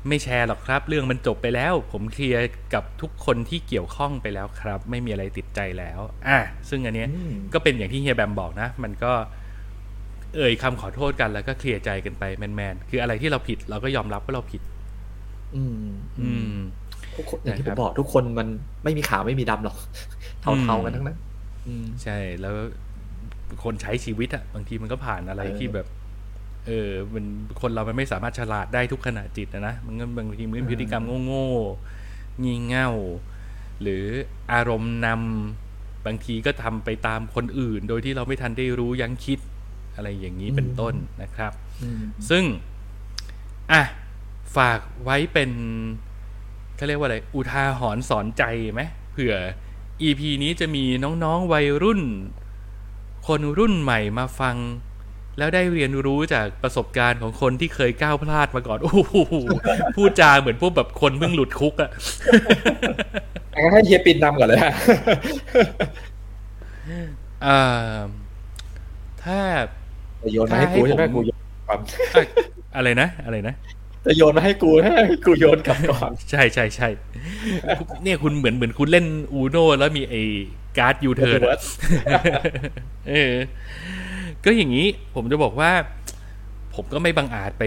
[0.09, 2.43] ไม่แชร์หรอกครับ เรื่องมันจบไปแล้ว ผม clear
[2.75, 6.39] กับทุกคนที่เกี่ยวข้องไปแล้วครับ ไม่มีอะไรติดใจแล้ว อะ
[6.69, 9.13] ซึ่งอันเนี้ยอืมก็เป็นอย่างที่เฮียแบมบอกนะ มันก็
[10.37, 14.63] เอ่ยคำขอโทษกันแล้วก็ clear ใจกันไปแมนๆคืออะไรที่เราผิด เราก็ยอมรับว่าเราผิด
[15.55, 15.87] อืม
[16.21, 16.57] อืม
[17.17, 18.49] ทุกคนอย่างที่นะผครัมบบอกทุกคนมัน
[18.85, 19.77] ไม่มีขาวไม่มีดำหรอก
[20.41, 21.19] เทาๆกันทั้งนั้น
[21.67, 22.55] อืมใช่แล้ว
[23.65, 25.87] คนใช้ชีวิตอะบางทีมันก็ผ่านอะไรเออที่แบบ
[26.67, 27.25] เออมัน
[27.61, 32.91] คนเรามันไม่สามารถฉลาดได้ทุกขณะจิตนะนะมันก็บางทีมันก็มีพฤติกรรมโง่ๆงี่เง่า
[33.83, 34.05] หรือ
[34.53, 39.39] อารมณ์นำบางทีก็ทำไปตามคนอื่น โดยที่เราไม่ทันได้รู้ยั้งคิด
[39.95, 42.45] อะไรอย่างนี้เป็นต้นนะครับอืมซึ่ง
[43.73, 43.83] อะ
[44.57, 45.51] ฝากไว้เป็น
[46.77, 49.35] เขาเรียกว่าอะไร อุทาหรณ์สอนใจไหมเผื่อ
[50.03, 50.85] EP นี้จะมี
[51.25, 52.01] น้องๆวัยรุ่น
[53.27, 54.57] คนรุ่นใหม่มาฟัง
[55.39, 59.17] แล้วได้เรียนรู้จากประสบการณ์ของคนที่เคยก้าวพลาดมาก่อน โอ้โห
[59.97, 61.91] พูดจาเหมือนพวกแบบคนเพิ่งหลุดคุกอะ
[63.63, 64.73] งั้นให้เฮียปินนำก่อนเลยฮะ
[67.47, 67.61] อ่า
[69.25, 69.39] ถ้า
[70.23, 71.79] จะโยนมาให้กูใช่ไหมถ้าให้ผมกูโยนก่อน
[72.15, 72.25] อะ
[72.77, 73.55] อะไรนะ อะไรนะ
[74.07, 74.91] จะโยนมาให้กูให้
[75.27, 76.89] กูโยนกลับก่อน ใช่ใช่ใช่
[78.03, 80.23] เนี่ยคุณเหมือนเหมือนคุณเล่นอูโนแล้วมีไอ้
[80.79, 81.69] การ์ดยูเทิร์น Reverse
[83.11, 83.35] เออ
[84.45, 85.71] ก็อย่างนี้ผมจะบอกว่า
[86.75, 87.65] ผมก็ไม่บังอาจไป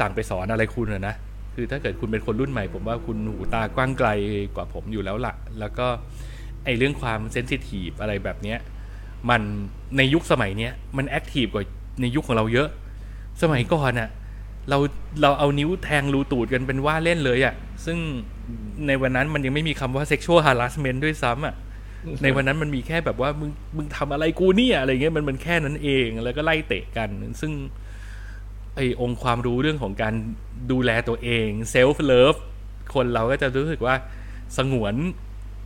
[0.00, 1.14] สั่งไปสอนอะไรคุณอะนะ
[1.54, 4.08] คือถ้าเกิดคุณเป็นคนรุ่นใหม่ ผมว่าคุณหูตากว้างไกล
[4.56, 5.86] กว่าผมอยู่แล้วล่ะแล้วก็
[6.64, 8.58] ไอ้เรื่องความเซนซิทีฟอะไรแบบเนี้ย
[9.30, 9.42] มัน
[9.96, 11.64] ในยุคสมัยเนี้ยมันแอคทีฟกว่า
[12.00, 12.68] ในยุคของเราเยอะ
[13.42, 14.08] สมัยก่อนอะ
[14.70, 14.78] เรา
[15.22, 17.54] เราเอานิ้วแทงรูตูดกันเป็นว่าเล่นเลยอะ
[17.84, 17.98] ซึ่ง
[18.86, 21.54] ในวันนั้นมันยังไม่มีคำว่า sexual harassment ด้วยซ้ำอะ
[22.22, 27.08] ในวันนั้นมันมีแค่แบบว่ามึงมึงทำอะไรกูเนี่ยอะไรเงี้ยมันมันแค่นั้นเองแล้วก็ไล่เตะกัน
[27.40, 27.52] ซึ่ง
[28.76, 30.14] ไอองค์ความรู้เรื่องของการ
[30.72, 32.38] ดูแลตัวเอง self love
[32.94, 33.94] คนเราก็จะรู้สึกว่า
[34.56, 34.94] สงวน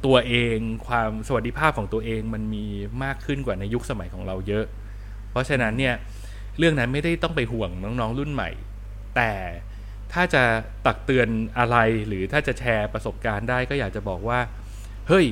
[0.06, 2.64] ตัวเองความสวัสดิภาพของตัวเองมันมี
[3.04, 4.64] มากขึ้นกว่าในยุคสมัยของเราเยอะ
[5.30, 5.94] เพราะฉะนั้นเนี่ย
[6.58, 7.70] เรื่องนั้นไม่ได้ต้องไปห่วง
[8.00, 8.50] น้องๆรุ่นใหม่
[9.16, 9.32] แต่
[10.12, 10.42] ถ้าจะ
[10.86, 11.76] ตักเตือนอะไร
[12.08, 14.40] หรือถ้าจะแชร์ประสบการณ์ได้ก็อยากจะบอกว่า
[15.08, 15.26] เฮ้ย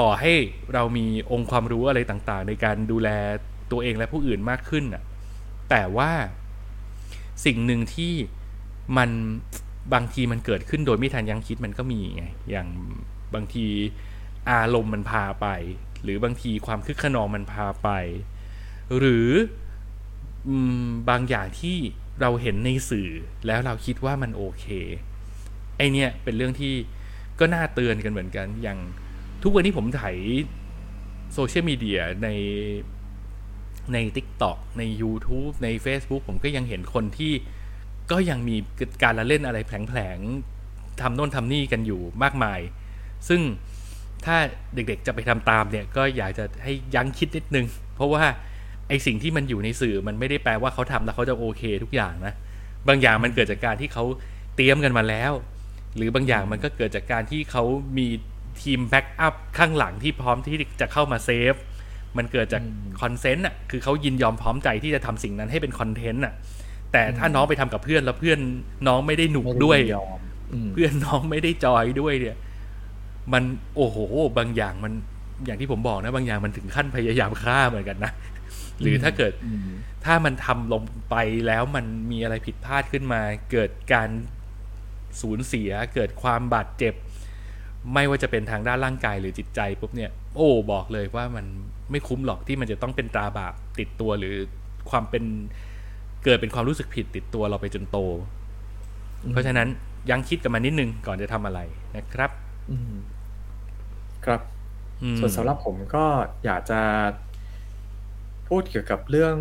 [0.00, 0.32] ต่อให้
[0.74, 3.08] เรามีองค์ความรู้อะไรต่างๆ ในการดูแล
[3.70, 5.02] ตัวเองและผู้อื่นมากขึ้นน่ะ
[5.70, 6.10] แต่ว่า
[7.44, 8.14] สิ่งหนึ่งที่
[8.96, 9.10] มัน
[9.94, 12.68] บางทีมันเกิดขึ้นโดยไม่ทันยังคิดมันก็มีไงอย่าง
[13.34, 13.66] บางที
[14.50, 15.46] อารมณ์มันพาไป
[16.02, 17.88] หรือบางทีความคึกขนองมันพาไป
[18.98, 19.28] หรือ
[21.10, 21.76] บางอย่างที่
[22.20, 23.10] เราเห็นในสื่อ
[23.46, 24.66] แล้วเราคิดว่ามันโอเค
[25.76, 26.72] ไอเนี่ยเป็นเรื่องที่
[27.40, 28.78] ก็น่าเตือนกันเหมือนกันอย่าง
[29.42, 30.16] ทุกวันนี้ผมถ่าย
[31.34, 32.28] โซเชียลมีเดียใน
[33.92, 37.32] ใน TikTok ใน YouTube ใน Facebook ผมก็ยังเห็นคนที่
[38.10, 38.56] ก็ยังมี
[39.02, 42.60] การละเล่นอะไรแผลงๆทำโน่นทำนี่กันอยู่มากมาย
[43.28, 43.40] ซึ่ง
[44.24, 44.36] ถ้า
[44.74, 48.24] เด็กๆจะไปทำตามเนี่ย ก็อยากจะให้ยั้งคิดนิดนึง เพราะว่า
[48.88, 52.34] ไอสิ่งที่มันอยู่ในสื่อมันไม่ได้แปลว่าเขาทำแล้วเขาจะโอเคทุกอย่างนะ
[52.88, 54.04] บางอย่างมันเกิดจากการที่เขา
[54.56, 55.32] เตรียมกันมาแล้ว
[55.96, 57.64] หรือบางอย่างมันก็เกิดจากการที่เขา
[57.98, 58.06] มี
[58.62, 61.54] ทีม backup ข้างหลังที่พร้อมที่จะเข้ามา save
[62.16, 62.62] มันเกิดจาก
[63.00, 66.34] consent อะคือเขายินยอมพร้อมใจที่จะทำสิ่งนั้นให้เป็นคอนเทนต์อะ
[66.92, 68.38] แต่ถ้าน้องไปทำกับเพื่อนแล้วเพื่อน
[68.88, 70.20] น้องไม่ได้หนุกไม่ได้ด้วยยอม
[70.52, 72.36] อืมเพื่อนน้องไม่ได้ joy ด้วยเนี่ย
[73.32, 73.42] มัน
[73.76, 73.96] โอ้โห
[74.38, 74.92] บางอย่างมัน
[75.44, 78.12] อย่างที่ผมบอกนะบางอย่างมันถึงขั้นพยายามฆ่าเหมือนกันนะ
[78.80, 79.70] หรือถ้าเกิดอืม
[80.04, 83.20] ถ้ามันทำลงไปแล้วมันมีอะไรผิดพลาดขึ้นมา
[83.52, 84.08] เกิดการ
[85.20, 86.94] สูญเสีย เกิดความบาดเจ็บ
[87.94, 91.46] ไม่ว่าจะเป็นทางด้านร่างกายหรือจิตใจปุ๊บเนี่ย โอ้บอกเลยว่ามัน
[91.90, 94.34] ไม่คุ้มหรอกที่มันจะต้องเป็นตราบาปติดตัวหรือ
[94.90, 95.24] ความเป็น
[96.24, 97.98] เกิดเป็นความรู้สึกผิดติดตัวเราไปจนโต
[99.32, 99.68] เพราะฉะนั้น
[100.10, 101.60] ยังคิดกับมันนิดนึงก่อนจะทำอะไร
[101.96, 102.30] นะครับ
[102.70, 102.94] อืม
[104.24, 104.40] ครับ
[105.02, 106.04] อืมส่วนสำหรับผมก็
[106.44, 106.80] อยากจะ
[108.48, 109.36] พูดเกี่ยวกับเรื่อง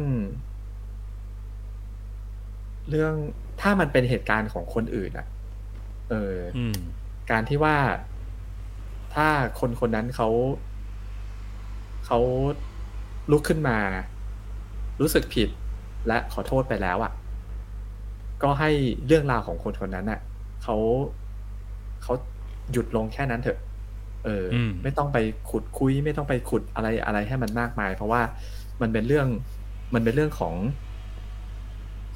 [2.90, 3.14] เรื่อง
[3.62, 5.28] ถ้ามันเป็นเหตุการณ์ของคนอื่นอะ
[6.10, 6.78] เออออืม
[7.32, 7.78] การที่ว่า
[9.15, 9.28] ถ้า
[9.60, 10.30] คนคนนั้นเขา
[12.06, 12.20] เขา
[13.32, 13.78] ลุกขึ้นมา
[15.02, 15.50] รู้สึกผิด
[16.08, 17.12] และขอโทษไปแล้วอะ่ะ
[18.43, 18.70] ก็ให้
[19.06, 20.20] เรื่องราวของคนคนนั้นอะ
[20.63, 20.76] เขา
[22.04, 22.13] เขา
[22.72, 23.60] หยุดลงแค่นั้นเถอะ
[24.26, 25.17] เอออมไม่ต้องไป
[25.50, 28.22] ขุดคุย ไม่ต้องไปขุดอะไรอะไรให้มันมากมาย เพราะว่า
[28.82, 29.28] มันเป็นเรื่อง
[29.93, 30.56] มันเป็นเรื่องของ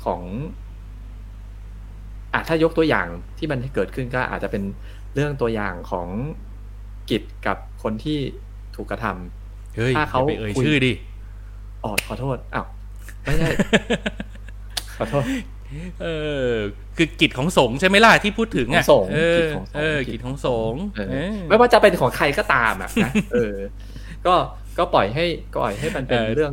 [0.03, 0.21] ของ
[2.33, 4.63] อะถ้ายกตัวอย่างที่มันเกิดขึ้นก็อาจจะเป็น
[5.15, 6.07] เรื่องตัวอย่างของ
[7.11, 8.19] กิจกับคนที่
[8.75, 10.93] ถูกกระทำเฮ้ยถ้าเขาอย่ไปเอ่ยคุยชื่อดิ
[11.83, 12.65] อ๋อขอโทษอ้าว
[13.23, 13.49] ไม่ใช่
[14.97, 15.23] ขอโทษ
[16.03, 16.07] เอ
[16.45, 16.49] อ
[16.97, 23.55] คือกิจของสงฆ์ใช่ไหมล่ะที่พูดถึงอะของสงฆ์เอกิอจของสงฆ์เออกิจของสงฆ์เออเออไม่ว่าจะเป็นของใครก็ตามอะนะเออ
[24.25, 24.35] ก็
[24.77, 26.51] ก็ปล่อยให้ก็ปล่อยให้มันเป็นเออเรื่อง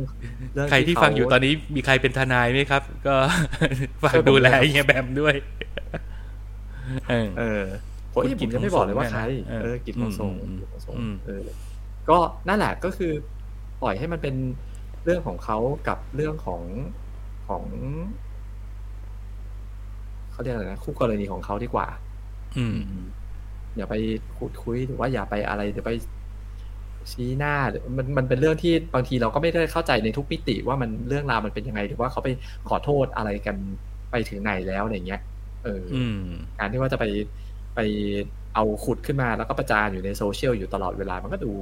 [0.53, 3.15] เรื่องใครที่เขาฟังอยู่ตอนนี้มีใครเป็นทนายไหมครับ ก็
[4.03, 5.35] ฝากช่วยผมดูแลด้วยครับเฮียแบมด้วย
[7.39, 7.63] เออ
[8.11, 11.43] เออผมคุณผกิจมจะไม่บอกเลยว่าใครของสงฆ์เนี่ยนะเออกิจของสงฆ์อืมกิจของสงฆ์อืมเออ
[12.09, 12.17] ก็
[12.47, 13.11] นั่นแหละก็คือ
[13.81, 14.35] ปล่อยให้มันเป็น
[15.03, 16.63] เรื่องของเขากับเรื่องของ
[17.47, 17.63] ของ
[20.31, 21.87] เขาเรียกอะไรนะคู่กรณีของเขาดีกว่า
[22.57, 22.77] อืม
[23.77, 23.95] อย่าไป
[24.37, 25.91] ขุดคุยหรือว่าอย่าไปอะไรเดี๋ยวไป
[27.11, 32.29] ชี้หน้าหรือมันมันเป็นเรื่องที่บางทีเราก็ไม่ได้เข้าใจในทุกมิติว่ามันเรื่องราวมันเป็นยังไงหรือว่าเขาไป
[32.69, 33.55] ขอโทษอะไรกัน
[34.11, 35.21] ไปถึงไหนแล้วอะไรเงี้ย
[35.63, 36.21] เออออืม
[36.59, 37.05] การที่ว่าจะไป
[37.75, 37.79] ไป
[38.55, 41.53] เอาขุดขึ้นมาแล้วก็ประจานอยู่ในโซเชียลอยู่ตลอดเวลามันก็ดู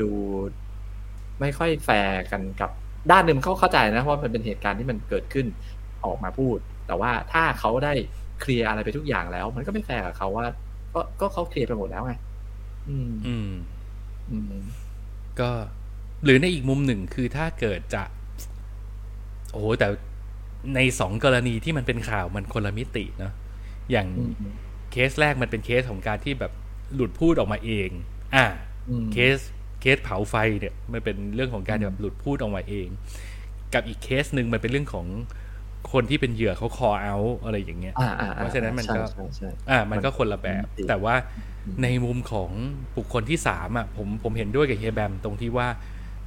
[0.00, 0.10] ดู
[1.40, 2.70] ไม่ค่อยแฟร์กันกับ
[3.10, 5.46] ด้านหนึ่งเขาเข้าใจนะเพราะมันเป็นเหตุการณ์ที่มันเกิดขึ้น
[6.04, 7.92] ออกมาพูด แต่ว่าถ้าเขาได้
[8.40, 10.46] clear อะไรไปทุกอย่างแล้ว มันก็ไม่แฟร์กับเขาว่า
[10.94, 12.14] ก็ก็เขา clear ไปหมดแล้วไง
[12.88, 13.50] อืม อืม
[14.30, 14.54] อืม
[15.40, 15.50] ก็
[16.24, 18.02] หรือในอีกมุมหนึ่งคือถ้าเกิดจะ
[19.52, 19.88] โอ้โหแต่
[20.74, 23.32] ในสองกรณีที่มันเป็นข่าวมันคนละมิติเนาะ
[23.90, 24.54] อย่างอืม
[24.94, 26.52] เคสแรกมันเป็นเคสของการที่แบบ
[26.94, 27.90] หลุดพูดออกมาเอง
[28.34, 28.46] อ่า
[28.88, 29.38] อืมเคส
[29.80, 32.88] เคสเผาไฟเนี่ยมันเป็นเรื่องของการแบบหลุดพูดออกมาเอง
[33.74, 35.06] กับอีกเคสหนึ่งมันเป็นเรื่องของ
[35.92, 41.14] คนที่เป็นเหยื่อเขาคอเอาอะไรอย่างเงี้ยอ่าอ่าเพราะฉะนั้นมันก็ใช่ใช่ใช่อ่า มันก็คนละแบบมันติดแต่ว่า
[41.82, 42.50] ในมุมของ
[42.96, 45.68] บุคคลที่สามอะผมผมเห็นด้วยกับเฮียแบมตรงที่ว่า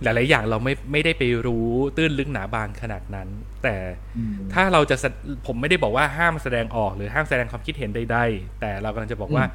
[0.04, 1.68] หลาย ๆ อย่างเราไม่ไม่ได้ไปรู้
[1.98, 3.28] ตื้นลึกหนาบางขนาดนั้น
[3.64, 3.76] แต่
[4.18, 5.06] อืมถ้าเราจะแส
[5.48, 9.46] ผมไม่ได้บอกว่าห้ามแสดงออกหรือห้ามแสดงความคิดเห็นใด ๆ แต่เรากำลังจะบอกว่า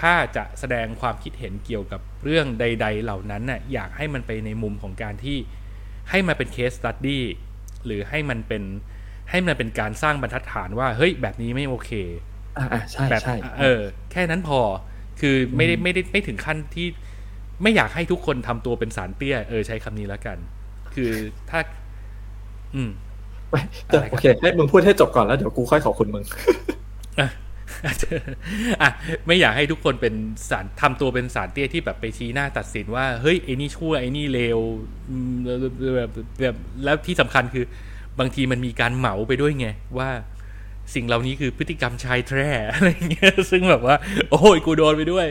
[0.00, 5.38] ถ้าจะแสดงความคิดเห็นเกี่ยวกับเรื่องใด ๆ เหล่านั้นน่ะอยากให้มันไปในมุมของการที่
[6.10, 7.24] ให้มันเป็นเคสตัดดี้
[7.86, 8.62] หรือให้มันเป็น
[9.30, 11.90] ให้มันเป็นการสร้างบรรทัดฐานว่า เฮ้ยแบบนี้ไม่โอเค
[12.58, 13.82] อ่าอ่าใช่แบบใช่เออ
[14.12, 14.60] แค่นั้นพอ
[15.20, 16.86] คือไม่ได้ไม่ได้ไม่ถึงขั้นที่
[17.62, 20.38] ไม่อยากให้ทุกคนทำตัวเป็นสารเตี้ย เออใช้คำนี้แล้วกัน
[20.94, 21.12] คือ
[21.50, 21.60] ถ้า
[22.74, 22.90] อืม
[23.50, 26.24] ไม่แต่โอเคให้มึงพูดให้จบก่อนแล้วเดี๋ยวกูค่อยขอบคุณมึง
[27.20, 27.28] อะ
[28.82, 28.90] อะ
[29.26, 30.14] ไม่อยากให้ทุกคนเป็น
[30.50, 34.58] สารทำตัวเป็นสารเตี้ยที่แบบไปชี้หน้าตัดสินว่า เฮ้ยไอ้นี่ชั่วไอ้นี่เลว
[35.10, 35.32] อืม
[35.96, 37.64] แบบแบบแล้วที่สำคัญคือ
[38.18, 40.08] บางทีมันมีการเหมาไปด้วยไงว่า
[40.94, 43.96] สิ่งเหล่านี้คือพฤติกรรมชายแท้อะไรเงี้ย ซึ่งแบบว่า
[44.30, 45.26] โอ้ยกูโดนไปด้วย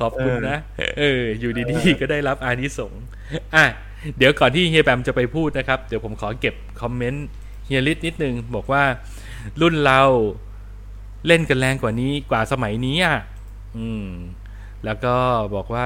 [0.00, 0.58] ขอบคุณนะ
[0.98, 3.02] เออ อยู่ดีๆ ก็ได้รับอานิสงส์
[3.54, 3.66] อะ
[4.18, 7.26] เดี๋ยวก่อนที่เฮียแบมจะไปพูดนะครับ เดี๋ยวผมขอเก็บคอมเมนต์
[7.66, 8.82] เฮียลิศนิดนึง บอกว่า
[9.60, 10.00] รุ่นเรา
[11.26, 13.18] เล่นกันแรงกว่านี้กว่าสมัยนี้อะ
[13.78, 14.08] อืม
[14.84, 15.16] แล้วก็
[15.54, 15.84] บอกว่า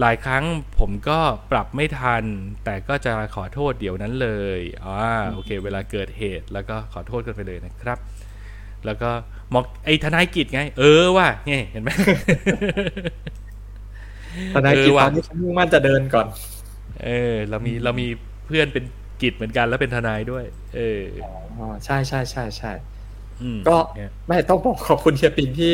[0.00, 0.44] หลายครั้ง
[0.78, 1.18] ผมก็
[1.52, 2.24] ปรับไม่ทัน
[2.64, 7.98] แต่ก็จะขอโทษเดี๋ยวนั้นเลย อ่า โอเค เวลาเกิดเหตุแล้วก็ขอโทษกันไปเลยนะครับ
[8.86, 9.10] แล้วก็
[9.54, 11.90] มอกไอ้ทนายกิจไง เออว่ะไงเห็นไหม
[14.54, 16.26] ตอนนั้นกิจเออตว่ะอนนี้เขามุ่งมั่นจะเดินก่อน
[17.04, 18.06] เออ เรามีเรามี
[18.46, 18.84] เพื่อนเป็น
[19.22, 20.44] กิจเหมือนกันแล้วเป็นทนายด้วย
[20.76, 21.02] เออ
[21.58, 22.72] อ๋อใช่ใช่ใช่ใช่
[23.42, 25.72] อืมก็เนี่ยไม่ต้องบอกขอบคุณเฮียปินที่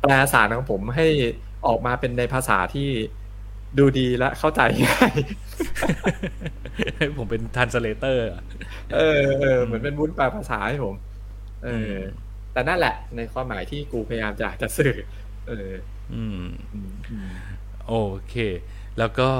[0.00, 1.06] แปลสารของผมให้
[1.66, 2.88] ออกมาเป็นในภาษาที่
[3.78, 5.12] ดูดีและเข้าใจง่าย
[7.18, 8.26] ผมเป็นทันสเลเตอร์
[8.94, 10.94] เออเออเหมือนเป็นวุ้นแปลภาษาให้ผม
[11.64, 11.94] เออ
[12.58, 14.94] แต่นั่นแหละ ในความหมายที่กูพยายามจะจะสื่อ
[15.48, 15.72] เออ
[16.14, 17.28] อืมอืมอืม
[17.88, 17.94] โอ
[18.28, 18.34] เค
[18.98, 19.30] แล้วก็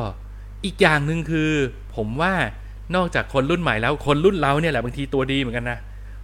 [0.64, 1.50] อีกอย่างหนึ่งคือ
[1.96, 2.32] ผมว่า
[2.96, 5.78] นอกจากคนรุ่นใหม่แล้วคนรุ่นเราเนี่ยแหละบางทีตัวดีเหมือนกันนะ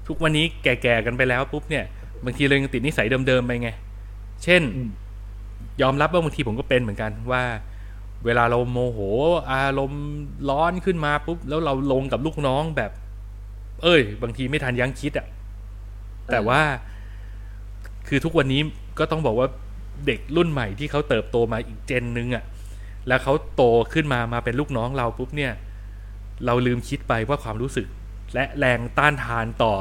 [0.09, 1.85] ทุกวันนี้แก่ๆกันไปแล้วปุ๊บเนี่ย
[2.25, 3.71] บางทีเรายังติดนิสัยเดิมๆไปไง
[4.45, 4.91] เช่นอืม
[5.83, 7.43] ยอมรับว่าบางทีผมก็เป็นเหมือนกันว่า
[8.25, 8.99] เวลาเราโมโห
[9.53, 10.05] อารมณ์
[10.51, 12.91] ร้อนขึ้นมาปุ๊บแล้วเราลงกับลูกน้องแบบ
[13.83, 15.27] เอ้ย บางทีไม่ทันยั้งคิดอะ
[16.33, 16.61] แต่ว่า
[18.09, 18.61] คือทุกวันนี้
[18.99, 19.49] ก็ต้องบอกว่า
[20.07, 22.45] เด็กรุ่นใหม่ที่เขาเติบโตมาอีกเจนนึงอะ
[23.09, 23.63] แล้วเขาโต
[23.93, 25.53] ขึ้นมามาเป็นลูกน้องเราปุ๊บเนี่ย
[26.47, 27.87] เราลืมคิดไปว่าความรู้สึก
[28.35, 29.75] และแรงต้านทานต่อ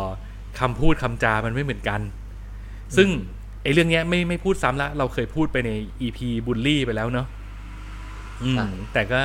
[0.59, 2.01] คำพูดคำจามันไม่เหมือนกัน
[2.97, 3.09] ซึ่ง
[3.63, 5.71] ไอ้เรื่องเนี้ยไม่ไม่พูดซ้ำละ เราเคยพูดไปใน
[6.01, 7.27] EP บุลลี่ไปแล้วเนาะ
[8.43, 9.19] อืมใช่แต่ก็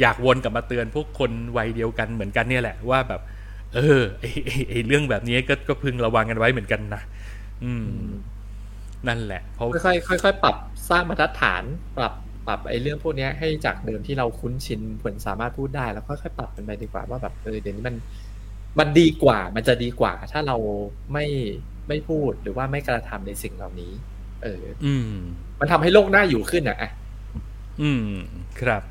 [0.00, 3.20] อยากวนกลับมาเตือนพวกคนวัยเดียวกันเหมือนกันเนี่ยแหละว่าแบบ
[3.74, 7.02] เออไอ้ไอ้ไอ้เรื่องแบบนี้ก็ก็พึงระวังกันไว้เหมือนกันนะ
[7.64, 7.88] อืม
[9.08, 10.56] นั่นแหละเพราะค่อยๆค่อยๆปรับ
[10.90, 11.62] สร้างบรรทัดฐาน
[11.98, 12.12] ปรับ
[12.46, 17.96] ปรับไอ้เรื่องพวกเนี้ยให้จากเดิมที่เราคุ้นชินผลสามารถพูดได้แล้วค่อยๆปรับมันไปดีกว่าว่าแบบเออเดี๋ยวนี้มัน
[18.78, 20.56] มันดีกว่า มันจะดีกว่า ถ้าเรา
[21.12, 21.26] ไม่
[21.88, 23.92] ไม่พูดหรือว่าไม่กระทำในสิ่งเหล่านี้
[24.42, 25.12] เออ อืม
[25.60, 26.90] มันทำให้โลกน่าอยู่ขึ้นอะอะ
[27.82, 28.02] อืม
[28.60, 28.82] ครับ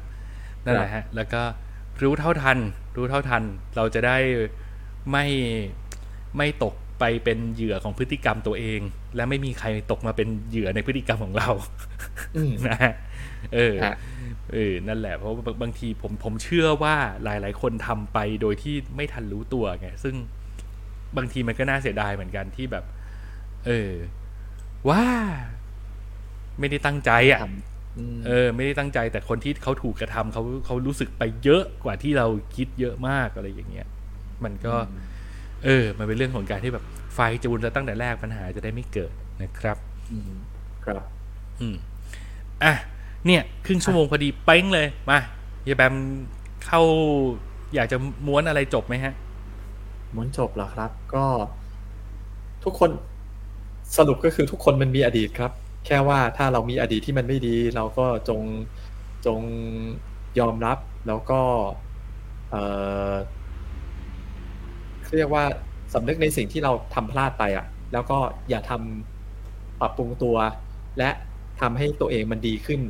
[0.65, 1.41] นั่นแหละฮะ แล้วก็
[2.01, 2.57] รู้เท่าทัน
[2.95, 3.43] รู้เท่าทัน
[3.75, 4.17] เราจะได้
[5.11, 5.25] ไม่
[6.37, 8.79] ไม่ตกไปเป็นเหยื่อของพฤติกรรมตัวเอง
[9.15, 11.49] และไม่มีใครตกมาเป็นเหยื่อในพฤติกรรมของเรา
[12.35, 12.93] อืมนะฮะ
[13.55, 13.95] เออฮะ
[14.53, 20.15] เออนั่นแหละเพราะว่าบางบางทีผมผมเชื่อว่าหลาย ๆ คนทำไปโดยที่ไม่ทันรู้ตัวไงซึ่ง
[21.17, 22.83] บางทีมันก็น่าเสียดายเหมือนกันที่แบบ
[23.65, 23.91] เออ
[24.89, 25.03] ว่า
[26.59, 33.87] ไม่ได้ตั้งใจอะทำอืมเออ ไม่ได้ตั้งใจแต่คนที่เขาถูกกระทำเขาเขารู้สึกไปเยอะกว่าที่เราคิดเยอะมากอะไรอย่างเงี้ย
[34.45, 34.75] มันก็
[35.65, 39.77] เออ มันเป็นเรื่องของการที่แบบไฟจูนจะตั้งแต่แรกปัญหาจะได้ไม่เกิดนะครับ
[40.11, 40.31] อืม
[40.85, 41.03] ครับ
[41.61, 41.75] อืม
[42.63, 42.73] อะ
[43.25, 45.19] เนี่ยครึ่งชั่วโมงพอดีเป้งเลยมา
[45.63, 45.95] เฮียแบม
[46.65, 46.81] เข้า
[47.75, 49.13] อยากจะม้วนอะไรจบไหมฮะ
[50.15, 51.25] ม้วนจบเหรอครับ ก็
[52.63, 52.89] ทุกคน
[53.97, 55.51] สรุปก็คือทุกคนมันมีอดีตครับ
[55.85, 58.41] แค่ว่าถ้าเรามีอดีตที่มันไม่ดี เราก็จง
[59.25, 59.39] จง
[60.39, 60.77] ยอมรับ
[61.07, 61.41] แล้วก็
[62.49, 62.55] เอ
[63.11, 63.13] อ
[65.17, 65.43] เรียกว่า
[65.93, 68.17] สำนึกในสิ่งที่เราทำพลาดไปอะ แล้วก็
[68.49, 70.37] อย่าทำปรับปรุงตัว
[70.97, 71.09] และ
[71.61, 72.81] ทำให้ตัวเองมันดีขึ้น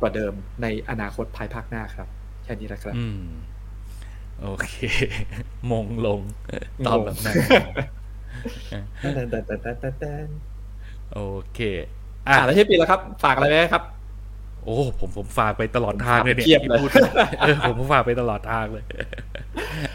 [0.00, 2.08] กว่าเดิมในอนาคตภายภาคหน้าครับ
[2.44, 3.24] แค่นี้แหละครับอืม
[4.42, 4.70] โอเค
[5.72, 6.20] มงลง
[6.86, 7.34] ตอบแบบนั้น
[9.00, 10.12] แต่แต่แต่แต่แต่แต่
[11.12, 11.20] โอ
[11.54, 11.60] เค
[12.28, 13.82] อ่าอะแล้วที่ปีแล้วครับ ฝากอะไรไหมครับ
[14.62, 16.90] โอ้ผมผมฝากไปตลอดทางเลยเนี่ยเทียบที่เลยพูด
[17.40, 18.84] เออผมฝากไปตลอดทางเลย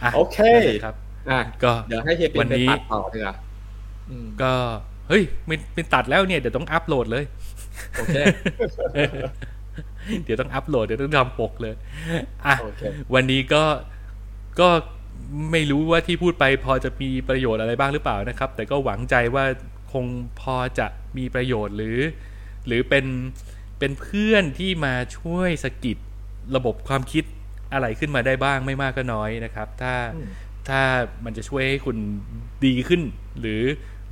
[0.08, 0.96] ะโอเคนั่นแหละครับ
[1.32, 3.36] อะก็เดี๋ยวให้เฮียปิวันนไปนี้ตัดต่อดีกว่า
[4.10, 4.54] อืมก็
[5.10, 7.26] เฮ้ยไม่ไม่ตัดแล้วเนี่ยเดี๋ยวต้องอัพโหลดเลย
[8.00, 8.18] โอเค
[10.24, 11.74] เดี๋ยวต้องอัพโหลดเดี๋ยวต้องทำปกเลย
[12.46, 12.82] อะโอเค
[13.14, 13.64] วันนี้ก็
[14.60, 14.70] ก็
[15.52, 19.46] ไม่รู้ว่าที่พูดไปพอจะมีประโยชน์อะไรบ้างหรือเปล่านะครับ แต่ก็หวังใจว่า
[19.92, 20.06] คง
[20.42, 22.00] พอจะมีประโยชน์หรือ
[22.68, 23.06] หรือเป็น
[23.80, 25.98] เป็นเพื่อนที่มาช่วยสะกิด
[26.56, 27.24] ระบบความคิด
[27.74, 30.28] อะไรขึ้นมาได้บ้างไม่มากก็น้อยนะครับ ถ้าอืม
[30.70, 30.82] ถ้า
[31.26, 31.98] มันจะช่วยให้คุณ
[32.66, 33.02] ดีขึ้น
[33.40, 33.62] หรือ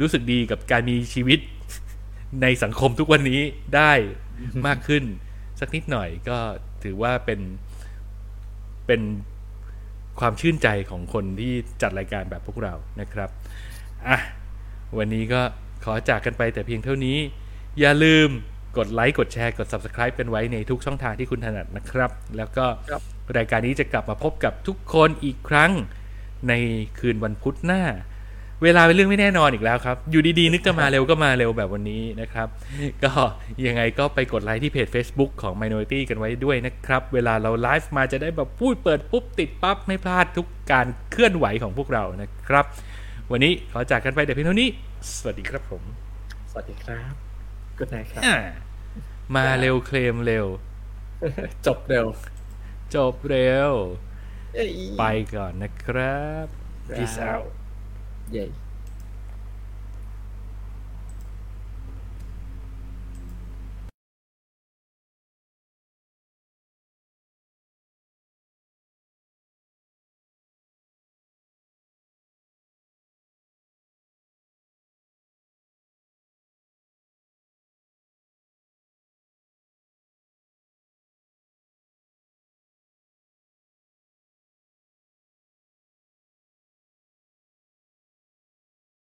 [0.02, 1.40] รู้สึกดีกับการมีชีวิต
[2.42, 3.42] ในสังคมทุกวันนี้
[3.76, 3.92] ได้
[4.68, 5.04] มากขึ้น
[5.60, 6.38] สักนิดหน่อยก็
[6.84, 7.40] ถือว่าเป็น
[8.88, 9.02] เป็น
[10.20, 13.30] ความชื่นใจของคนที่จัดรายการแบบพวกเรานะครับ
[14.08, 14.18] อะ
[14.98, 15.42] วันนี้ก็
[15.84, 17.18] ขอจากกันไปแต่เพียงเท่านี้
[17.80, 18.30] อย่าลืม
[18.78, 23.02] กดไลค์กดแชร์กด Subscribe กันไว้ในทุกช่องทางที่คุณถนัดนะครับ แล้วก็ครับ
[23.38, 25.72] รายการนี้จะกลับมาพบกับทุกคนอีกครั้ง
[26.50, 26.54] ใน
[27.00, 27.84] คืนวันพุธหน้า
[28.64, 32.48] เวลาเป็นเรื่องไม่แน่นอนอีกแล้วครับ อยู่ดีๆ นึกจะมาเร็วก็มาเร็วแบบวันนี้นะครับ
[33.04, 33.12] ก็
[33.66, 42.66] ยังไงก็ไปกดไลค์ที่เพจ Facebook ของ Minority กันไว้ด้วยนะครับ เวลาเราไลฟ์มาจะได้แบบพูดเปิดปุ๊บติดปั๊บไม่พลาดทุกการเคลื่อนไหวของพวกเรานะครับ
[43.32, 44.70] วันนี้ขอจากกันไปแต่เพียงเท่านี้
[45.16, 45.84] สวัสดีครับผม
[46.52, 47.14] สวัสดีครับ
[47.78, 48.38] กุดไนครับอ่า
[49.36, 50.46] มาเร็วเคลมเร็ว
[51.66, 52.06] จบเร็ว
[52.96, 54.07] จบเร็วเย้
[55.00, 55.04] ไป
[55.36, 56.48] ก่อนนะครับ
[56.98, 57.48] peace out
[58.32, 58.44] เย้